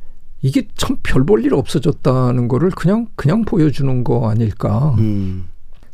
이게 0.42 0.68
참 0.76 0.98
별 1.04 1.24
볼 1.24 1.46
일 1.46 1.54
없어졌다는 1.54 2.48
거를 2.48 2.72
그냥 2.72 3.06
그냥 3.16 3.46
보여주는 3.46 4.04
거 4.04 4.28
아닐까. 4.32 4.96
음. 4.98 5.46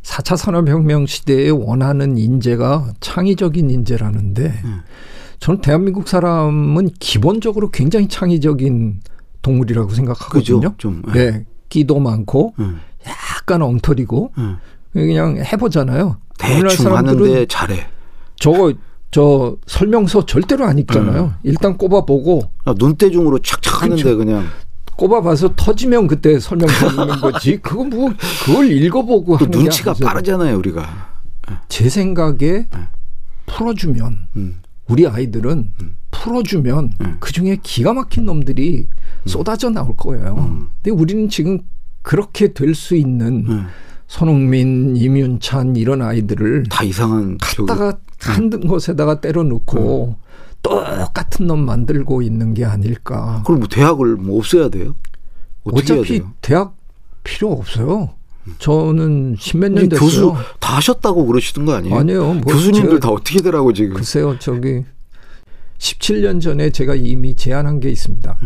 4차 0.02 0.34
산업혁명 0.38 1.04
시대에 1.04 1.50
원하는 1.50 2.16
인재가 2.16 2.90
창의적인 3.00 3.68
인재라는데 3.70 4.46
음. 4.64 4.80
저는 5.40 5.60
대한민국 5.60 6.08
사람은 6.08 6.88
기본적으로 6.98 7.68
굉장히 7.70 8.08
창의적인 8.08 9.00
동물이라고 9.42 9.88
그죠? 9.88 9.96
생각하거든요. 9.96 10.74
좀. 10.78 11.02
예. 11.08 11.30
네, 11.32 11.44
끼도 11.68 12.00
많고 12.00 12.54
음. 12.60 12.80
약간 13.06 13.60
엉터리고 13.60 14.32
음. 14.38 14.56
그냥 14.94 15.36
해보잖아요. 15.36 16.16
대충 16.38 16.96
하는데 16.96 17.44
잘해. 17.44 17.86
저거 18.36 18.72
저 19.12 19.56
설명서 19.66 20.26
절대로 20.26 20.64
안 20.64 20.78
읽잖아요. 20.78 21.22
음. 21.24 21.32
일단 21.44 21.76
꼽아보고 21.76 22.42
아, 22.64 22.74
눈대중으로 22.76 23.38
착착 23.40 23.82
하는데 23.82 24.02
그렇죠. 24.02 24.18
그냥 24.18 24.46
꼽아봐서 24.96 25.54
터지면 25.54 26.06
그때 26.06 26.38
설명서 26.40 26.86
읽는 26.88 27.20
거지. 27.20 27.58
그거 27.58 27.84
뭐 27.84 28.10
그걸 28.44 28.72
읽어보고 28.72 29.36
또 29.38 29.44
하는 29.44 29.50
게 29.50 29.58
눈치가. 29.58 29.92
빠르잖아요, 29.94 30.56
우리가. 30.58 31.12
제 31.68 31.88
생각에 31.88 32.66
풀어주면 33.46 34.18
음. 34.36 34.56
우리 34.88 35.06
아이들은 35.06 35.70
풀어주면 36.10 36.92
음. 37.00 37.16
그 37.20 37.32
중에 37.32 37.58
기가 37.62 37.92
막힌 37.92 38.24
놈들이 38.24 38.88
쏟아져 39.26 39.68
나올 39.70 39.94
거예요. 39.96 40.34
음. 40.38 40.68
근데 40.82 40.90
우리는 40.90 41.28
지금 41.28 41.60
그렇게 42.02 42.52
될 42.52 42.74
수 42.74 42.96
있는 42.96 43.44
음. 43.48 43.66
손흥민, 44.12 44.94
임윤찬 44.94 45.76
이런 45.76 46.02
아이들을 46.02 46.64
다 46.68 46.84
이상한 46.84 47.38
갖다가 47.38 47.98
한 48.18 48.50
곳에다가 48.50 49.22
때려 49.22 49.42
넣고 49.42 50.16
똑같은 50.60 51.46
놈 51.46 51.64
만들고 51.64 52.20
있는 52.20 52.52
게 52.52 52.66
아닐까. 52.66 53.42
그럼 53.46 53.60
뭐 53.60 53.68
대학을 53.68 54.16
뭐 54.16 54.36
없애야 54.36 54.68
돼요? 54.68 54.94
어떻게 55.64 55.94
어차피 55.94 56.12
해야 56.12 56.20
돼요? 56.20 56.32
대학 56.42 56.76
필요 57.24 57.52
없어요. 57.52 58.10
저는 58.58 59.36
십몇 59.38 59.72
년 59.72 59.88
됐어요. 59.88 60.04
교수 60.04 60.34
다 60.60 60.76
하셨다고 60.76 61.24
그러시던 61.24 61.64
거 61.64 61.72
아니에요? 61.72 61.96
아니에요. 61.96 62.34
뭐 62.34 62.52
교수님들 62.52 63.00
다 63.00 63.08
어떻게 63.08 63.40
되라고 63.40 63.72
지금? 63.72 63.94
글쎄요, 63.94 64.38
저기 64.38 64.84
17년 65.78 66.38
전에 66.42 66.68
제가 66.68 66.96
이미 66.96 67.34
제안한 67.34 67.80
게 67.80 67.88
있습니다. 67.88 68.38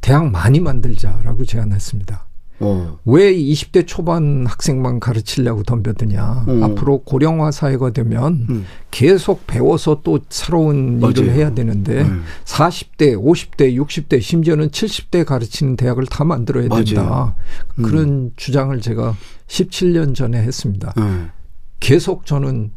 대학 0.00 0.30
많이 0.30 0.60
만들자라고 0.60 1.44
제안했습니다. 1.44 2.25
어. 2.60 2.98
왜 3.04 3.34
20대 3.34 3.86
초반 3.86 4.46
학생만 4.46 5.00
가르치려고 5.00 5.62
덤벼드냐. 5.62 6.44
음. 6.48 6.62
앞으로 6.62 6.98
고령화 6.98 7.50
사회가 7.50 7.90
되면 7.90 8.46
음. 8.48 8.64
계속 8.90 9.46
배워서 9.46 10.00
또 10.02 10.20
새로운 10.30 11.02
일을 11.02 11.26
맞아요. 11.26 11.38
해야 11.38 11.54
되는데 11.54 12.02
음. 12.02 12.24
40대, 12.44 13.16
50대, 13.16 13.76
60대, 13.76 14.20
심지어는 14.22 14.70
70대 14.70 15.24
가르치는 15.24 15.76
대학을 15.76 16.06
다 16.06 16.24
만들어야. 16.24 16.68
된다. 16.68 17.34
음. 17.78 17.82
그런 17.82 18.32
주장을 18.36 18.78
제가 18.80 19.14
17년 19.48 20.14
전에 20.14 20.38
했습니다. 20.42 20.94
음. 20.98 21.30
계속 21.80 22.24
저는 22.26 22.72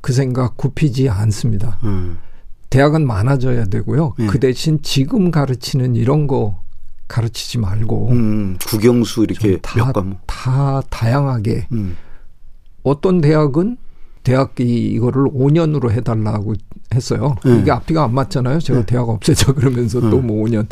그 0.00 0.12
생각 0.12 0.56
굽히지 0.56 1.08
않습니다. 1.10 1.78
음. 1.84 2.18
대학은 2.70 3.06
많아져야 3.06 3.66
되고요. 3.66 4.14
네. 4.18 4.26
그 4.28 4.38
대신 4.38 4.80
지금 4.82 5.30
가르치는 5.30 5.94
이런 5.96 6.26
거 6.26 6.62
가르치지 7.10 7.58
말고 7.58 8.08
음. 8.10 8.56
국영수 8.66 9.24
이렇게 9.24 9.58
다, 9.58 9.74
몇 9.76 9.92
과목. 9.92 10.18
다 10.26 10.80
다양하게 10.88 11.66
음. 11.72 11.96
어떤 12.82 13.20
대학은 13.20 13.76
대학 14.22 14.54
이 14.60 14.92
이거를 14.92 15.24
5년으로 15.24 15.90
해달라고 15.90 16.54
했어요. 16.94 17.36
네. 17.44 17.58
이게 17.58 17.70
앞뒤가 17.70 18.04
안 18.04 18.14
맞잖아요. 18.14 18.60
제가 18.60 18.80
네. 18.80 18.86
대학 18.86 19.08
없애자 19.08 19.52
그러면서 19.54 20.00
또 20.00 20.20
네. 20.20 20.22
뭐 20.22 20.44
5년. 20.44 20.66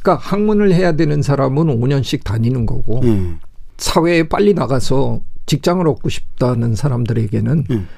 그러니까 0.00 0.16
학문을 0.16 0.72
해야 0.72 0.92
되는 0.92 1.22
사람은 1.22 1.66
5년씩 1.80 2.24
다니는 2.24 2.66
거고 2.66 3.00
음. 3.02 3.38
사회에 3.76 4.28
빨리 4.28 4.54
나가서 4.54 5.20
직장을 5.46 5.86
얻고 5.86 6.08
싶다는 6.08 6.74
사람들에게는 6.74 7.64
음. 7.70 7.88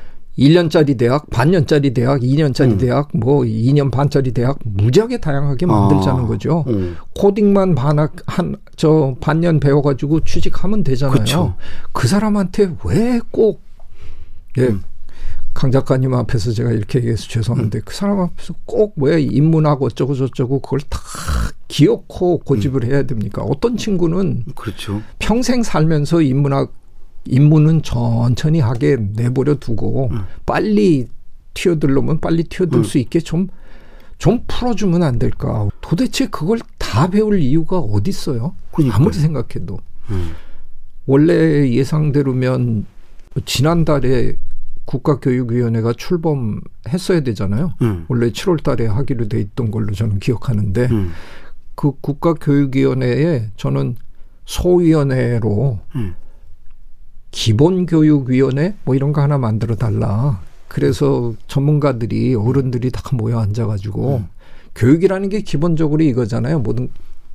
1년짜리 0.40 0.96
대학, 0.98 1.28
반년짜리 1.30 1.92
대학, 1.92 2.22
2년짜리 2.22 2.72
음. 2.72 2.78
대학, 2.78 3.08
뭐 3.12 3.42
2년 3.42 3.90
반짜리 3.92 4.32
대학 4.32 4.58
무지하게 4.64 5.18
다양하게 5.18 5.66
만들자는 5.66 6.24
아. 6.24 6.26
거죠. 6.26 6.64
어. 6.66 6.94
코딩만 7.14 7.74
반학 7.74 8.16
한 8.26 8.56
저 8.80 9.14
반년 9.20 9.60
배워 9.60 9.82
가지고 9.82 10.20
취직하면 10.20 10.82
되잖아요. 10.82 11.18
그쵸. 11.18 11.54
그 11.92 12.08
사람한테 12.08 12.76
왜꼭 12.82 13.60
예. 14.56 14.68
음. 14.68 14.82
강 15.52 15.70
작가님 15.70 16.14
앞에서 16.14 16.52
제가 16.52 16.70
이렇게 16.70 17.00
얘기해서 17.00 17.28
죄송한데 17.28 17.80
그 17.84 17.94
사람 17.94 18.20
앞에서 18.20 18.54
꼭왜 18.64 19.20
인문학 19.20 19.82
어쩌고 19.82 20.14
저쩌고 20.14 20.60
그걸 20.60 20.80
다 20.88 20.98
기어코 21.68 22.38
고집을 22.38 22.84
음. 22.84 22.90
해야 22.90 23.02
됩니까? 23.02 23.42
어떤 23.42 23.76
친구는 23.76 24.44
그렇죠. 24.54 25.02
평생 25.18 25.62
살면서 25.62 26.22
인문학 26.22 26.72
인문은 27.26 27.82
천천히 27.82 28.60
하게 28.60 28.96
내버려 28.96 29.56
두고 29.56 30.08
음. 30.10 30.22
빨리 30.46 31.08
튀어들려면 31.54 32.20
빨리 32.20 32.44
튀어들 32.44 32.78
음. 32.78 32.84
수 32.84 32.98
있게 32.98 33.20
좀좀 33.20 34.44
풀어주면 34.46 35.02
안 35.02 35.18
될까? 35.18 35.68
도대체 35.80 36.26
그걸 36.26 36.58
다 36.78 37.08
배울 37.08 37.40
이유가 37.40 37.78
어디 37.78 38.10
있어요? 38.10 38.54
그러니까요. 38.72 38.96
아무리 39.00 39.14
생각해도 39.14 39.78
음. 40.10 40.32
원래 41.06 41.70
예상대로면 41.70 42.86
지난달에 43.44 44.36
국가교육위원회가 44.84 45.92
출범했어야 45.92 47.20
되잖아요. 47.20 47.74
음. 47.82 48.06
원래 48.08 48.30
7월달에 48.30 48.86
하기로 48.86 49.28
돼 49.28 49.40
있던 49.40 49.70
걸로 49.70 49.92
저는 49.92 50.18
기억하는데 50.18 50.88
음. 50.90 51.12
그 51.76 51.92
국가교육위원회에 52.00 53.50
저는 53.56 53.96
소위원회로 54.46 55.78
음. 55.94 56.14
기본교육위원회 57.30 58.74
뭐 58.84 58.94
이런 58.94 59.12
거 59.12 59.20
하나 59.22 59.38
만들어 59.38 59.76
달라. 59.76 60.40
그래서 60.68 61.34
전문가들이 61.48 62.34
어른들이 62.34 62.90
다 62.90 63.02
모여 63.12 63.38
앉아가지고 63.40 64.16
음. 64.18 64.28
교육이라는 64.74 65.28
게 65.28 65.40
기본적으로 65.40 66.02
이거잖아요. 66.04 66.60
모든 66.60 66.90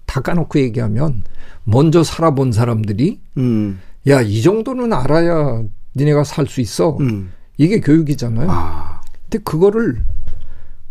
다 0.06 0.22
까놓고 0.22 0.60
얘기하면 0.60 1.24
먼저 1.64 2.04
살아본 2.04 2.52
사람들이 2.52 3.20
음. 3.38 3.80
야이 4.08 4.42
정도는 4.42 4.94
알아야 4.94 5.64
니네가 5.96 6.24
살 6.24 6.48
수 6.48 6.62
있어. 6.62 6.98
음. 7.00 7.32
이게 7.58 7.80
교육이잖아요. 7.80 8.48
아. 8.50 9.02
근데 9.24 9.44
그거를 9.44 10.04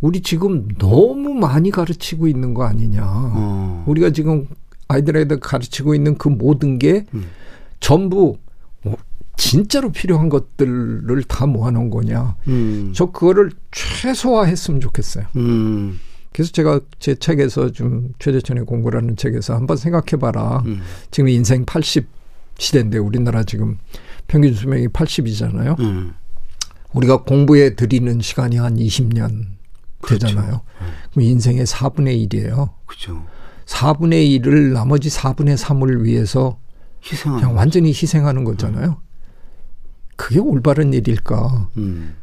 우리 0.00 0.20
지금 0.20 0.68
너무 0.78 1.34
많이 1.34 1.70
가르치고 1.70 2.26
있는 2.28 2.52
거 2.52 2.64
아니냐. 2.64 3.02
어. 3.04 3.84
우리가 3.86 4.10
지금 4.10 4.46
아이들에게 4.88 5.38
가르치고 5.40 5.94
있는 5.94 6.18
그 6.18 6.28
모든 6.28 6.78
게 6.78 7.06
음. 7.14 7.24
전부 7.80 8.16
뭐 8.16 8.36
진짜로 9.36 9.90
필요한 9.92 10.28
것들을 10.28 11.22
다 11.28 11.46
모아놓은 11.46 11.90
거냐. 11.90 12.36
음. 12.48 12.92
저 12.94 13.06
그거를 13.06 13.50
최소화했으면 13.72 14.80
좋겠어요. 14.80 15.26
음. 15.36 15.98
그래서 16.32 16.50
제가 16.52 16.80
제 16.98 17.14
책에서 17.14 17.70
좀 17.70 18.12
최재천의 18.18 18.64
공부라는 18.64 19.16
책에서 19.16 19.54
한번 19.54 19.76
생각해봐라. 19.76 20.62
음. 20.66 20.80
지금 21.10 21.28
인생 21.28 21.64
80 21.64 22.08
시대인데 22.58 22.98
우리나라 22.98 23.44
지금 23.44 23.78
평균 24.26 24.54
수명이 24.54 24.88
80이잖아요. 24.88 25.78
음. 25.80 26.14
우리가 26.92 27.22
공부에 27.22 27.74
들이는 27.74 28.20
시간이 28.20 28.56
한 28.56 28.76
20년 28.76 29.46
그렇죠. 30.00 30.26
되잖아요. 30.26 30.60
그럼 31.10 31.22
인생의 31.24 31.66
4분의 31.66 32.28
1이에요. 32.28 32.70
그죠. 32.86 33.24
4분의 33.66 34.40
1을 34.40 34.72
나머지 34.72 35.08
4분의 35.08 35.56
3을 35.56 36.02
위해서 36.02 36.58
희생하는. 37.04 37.42
그냥 37.42 37.56
완전히 37.56 37.88
희생하는 37.88 38.44
거잖아요. 38.44 38.98
그게 40.16 40.38
올바른 40.40 40.92
일일까? 40.92 41.70
음. 41.76 42.16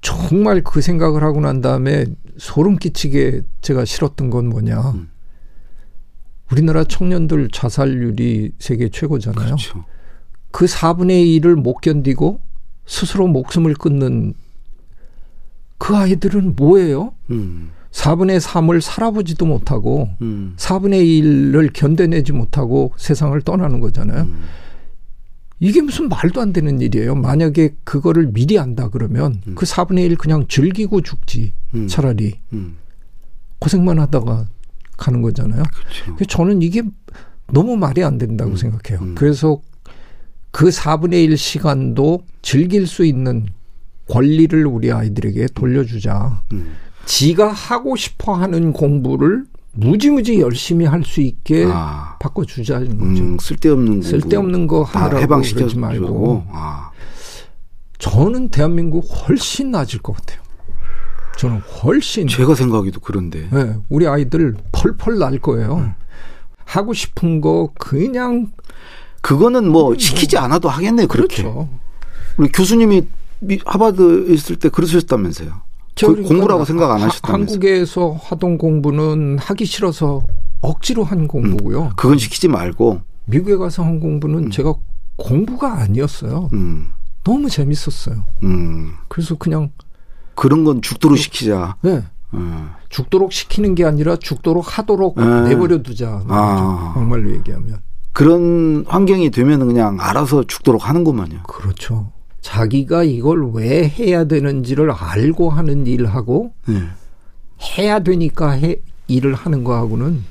정말 0.00 0.62
그 0.62 0.82
생각을 0.82 1.24
하고 1.24 1.40
난 1.40 1.62
다음에 1.62 2.04
소름 2.36 2.76
끼치게 2.76 3.42
제가 3.62 3.86
싫었던 3.86 4.28
건 4.28 4.48
뭐냐. 4.48 4.78
음. 4.90 5.10
우리나라 6.52 6.84
청년들 6.84 7.48
자살률이 7.50 8.52
세계 8.58 8.90
최고잖아요. 8.90 9.46
그렇죠. 9.46 9.84
그 10.50 10.66
4분의 10.66 11.40
1을 11.40 11.54
못 11.54 11.80
견디고 11.80 12.40
스스로 12.86 13.26
목숨을 13.26 13.74
끊는 13.74 14.34
그 15.78 15.96
아이들은 15.96 16.54
뭐예요? 16.54 17.14
음. 17.30 17.70
4분의 17.90 18.40
3을 18.40 18.80
살아보지도 18.80 19.46
못하고 19.46 20.10
음. 20.20 20.54
4분의 20.56 21.04
1을 21.22 21.72
견뎌내지 21.72 22.32
못하고 22.32 22.92
세상을 22.98 23.40
떠나는 23.42 23.80
거잖아요. 23.80 24.24
음. 24.24 24.44
이게 25.60 25.80
무슨 25.80 26.08
말도 26.08 26.40
안 26.40 26.52
되는 26.52 26.80
일이에요. 26.80 27.14
만약에 27.14 27.74
그거를 27.84 28.32
미리 28.32 28.58
안다 28.58 28.88
그러면 28.88 29.40
음. 29.46 29.54
그 29.54 29.64
4분의 29.66 30.00
1 30.10 30.16
그냥 30.16 30.46
즐기고 30.48 31.00
죽지. 31.02 31.52
음. 31.74 31.86
차라리 31.86 32.34
음. 32.52 32.76
고생만 33.60 33.98
하다가 33.98 34.46
가는 34.96 35.22
거잖아요. 35.22 35.62
그렇죠. 36.16 36.24
저는 36.26 36.62
이게 36.62 36.82
너무 37.52 37.76
말이 37.76 38.02
안 38.02 38.18
된다고 38.18 38.52
음. 38.52 38.56
생각해요. 38.56 39.00
음. 39.00 39.14
그래서 39.14 39.60
그 40.50 40.68
4분의 40.68 41.24
1 41.24 41.36
시간도 41.36 42.22
즐길 42.42 42.86
수 42.86 43.04
있는 43.04 43.46
권리를 44.08 44.66
우리 44.66 44.92
아이들에게 44.92 45.48
돌려주자. 45.54 46.42
음. 46.52 46.74
지가 47.06 47.52
하고 47.52 47.96
싶어 47.96 48.34
하는 48.34 48.72
공부를 48.72 49.44
무지무지 49.74 50.40
열심히 50.40 50.86
할 50.86 51.04
수 51.04 51.20
있게 51.20 51.66
아. 51.68 52.16
바꿔주자는 52.20 52.98
거죠. 52.98 53.22
음, 53.22 53.36
쓸데없는 53.38 53.90
공부 53.92 54.06
쓸데없는 54.06 54.66
거다 54.66 55.00
하느라고 55.00 55.22
해방시켜 55.22 55.58
그러지 55.60 55.78
말고 55.78 56.46
아. 56.50 56.90
저는 57.98 58.48
대한민국 58.50 59.00
훨씬 59.00 59.70
나아질 59.70 60.00
것 60.00 60.16
같아요. 60.16 60.40
저는 61.36 61.58
훨씬 61.58 62.28
제가 62.28 62.54
생각하기도 62.54 63.00
그런데. 63.00 63.48
네, 63.50 63.76
우리 63.88 64.06
아이들 64.06 64.54
펄펄 64.72 65.18
날 65.18 65.38
거예요. 65.38 65.76
음. 65.78 65.92
하고 66.64 66.94
싶은 66.94 67.40
거 67.40 67.70
그냥 67.78 68.50
그거는 69.20 69.68
뭐 69.70 69.96
시키지 69.98 70.38
않아도 70.38 70.68
하겠네 70.68 71.06
그렇게. 71.06 71.42
그렇죠. 71.42 71.68
우리 72.36 72.48
교수님이 72.48 73.06
미- 73.40 73.58
하버드 73.64 74.30
있을 74.32 74.56
때 74.56 74.68
그러셨다면서요. 74.68 75.63
저그 75.94 76.22
공부라고 76.22 76.64
생각 76.64 76.90
안 76.92 77.00
하- 77.02 77.06
하셨다면서요. 77.06 77.54
한국에서 77.54 78.18
하던 78.22 78.58
공부는 78.58 79.38
하기 79.38 79.64
싫어서 79.64 80.26
억지로 80.60 81.04
한 81.04 81.28
공부고요. 81.28 81.90
그건 81.96 82.18
시키지 82.18 82.48
말고. 82.48 83.00
미국에 83.26 83.56
가서 83.56 83.84
한 83.84 84.00
공부는 84.00 84.50
제가 84.50 84.74
공부가 85.16 85.74
아니었어요. 85.80 86.50
음. 86.52 86.88
너무 87.22 87.48
재밌었어요. 87.48 88.24
음. 88.42 88.94
그래서 89.08 89.34
그냥 89.36 89.70
그런 90.34 90.64
건 90.64 90.82
죽도록 90.82 91.16
시키자. 91.16 91.76
네, 91.82 92.02
음. 92.34 92.70
죽도록 92.88 93.32
시키는 93.32 93.74
게 93.74 93.84
아니라 93.84 94.16
죽도록 94.16 94.76
하도록 94.78 95.14
네. 95.16 95.48
내버려 95.48 95.82
두자. 95.82 96.22
아. 96.28 96.92
정말로 96.94 97.30
얘기하면. 97.30 97.78
그런 98.12 98.84
환경이 98.88 99.30
되면 99.30 99.66
그냥 99.66 99.96
알아서 100.00 100.44
죽도록 100.44 100.88
하는구만요. 100.88 101.44
그렇죠. 101.44 102.12
자기가 102.44 103.04
이걸 103.04 103.50
왜 103.54 103.88
해야 103.88 104.24
되는지를 104.24 104.90
알고 104.90 105.48
하는 105.48 105.86
일하고 105.86 106.52
네. 106.66 106.82
해야 107.78 108.00
되니까 108.00 108.50
해, 108.50 108.76
일을 109.08 109.34
하는 109.34 109.64
거하고는 109.64 110.22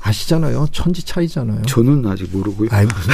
아시잖아요. 0.00 0.68
천지 0.70 1.04
차이잖아요. 1.04 1.62
저는 1.62 2.06
아직 2.06 2.30
모르고요. 2.32 2.68
아이 2.70 2.86
무슨 2.86 3.12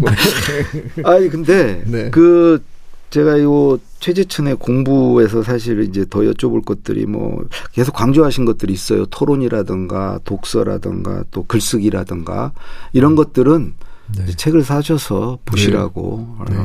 말씀? 0.00 1.04
아니 1.04 1.28
근데 1.28 1.84
네. 1.86 2.10
그 2.10 2.64
제가 3.10 3.40
요 3.42 3.78
최재천의 4.00 4.56
공부에서 4.56 5.42
사실 5.42 5.82
이제 5.82 6.06
더 6.08 6.20
여쭤볼 6.20 6.64
것들이 6.64 7.04
뭐 7.04 7.44
계속 7.72 7.92
강조하신 7.92 8.46
것들이 8.46 8.72
있어요. 8.72 9.04
토론이라든가 9.06 10.20
독서라든가 10.24 11.24
또 11.30 11.44
글쓰기라든가 11.44 12.52
이런 12.94 13.16
것들은 13.16 13.74
네. 14.14 14.26
책을 14.26 14.62
사셔서 14.62 15.38
보시라고 15.44 16.36
어, 16.38 16.44
네. 16.48 16.56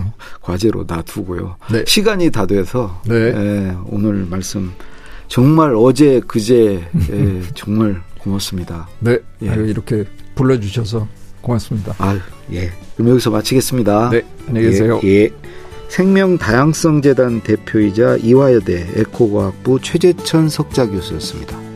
과제로 0.42 0.86
놔두고요. 0.88 1.56
네. 1.72 1.84
시간이 1.88 2.32
다 2.32 2.46
돼서 2.46 3.02
네. 3.06 3.16
예, 3.16 3.76
오늘 3.86 4.26
말씀 4.30 4.72
정말 5.28 5.74
어제 5.76 6.20
그제 6.28 6.84
예, 7.12 7.42
정말 7.56 8.02
고맙습니다. 8.20 8.88
네. 9.00 9.18
예. 9.42 9.50
아유, 9.50 9.68
이렇게 9.68 10.06
불러주셔서 10.36 11.08
고맙습니다. 11.42 11.96
아, 11.98 12.20
예. 12.52 12.72
그럼 12.96 13.12
여기서 13.12 13.32
마치겠습니다. 13.32 14.10
네. 14.12 14.24
안녕히 14.48 14.68
계세요. 14.68 15.00
예, 15.04 15.08
예. 15.24 15.30
생명다양성재단 15.90 17.42
대표이자 17.42 18.18
이화여대 18.18 18.88
에코과학부 18.96 19.80
최재천 19.82 20.48
석좌 20.48 20.86
교수였습니다. 20.88 21.71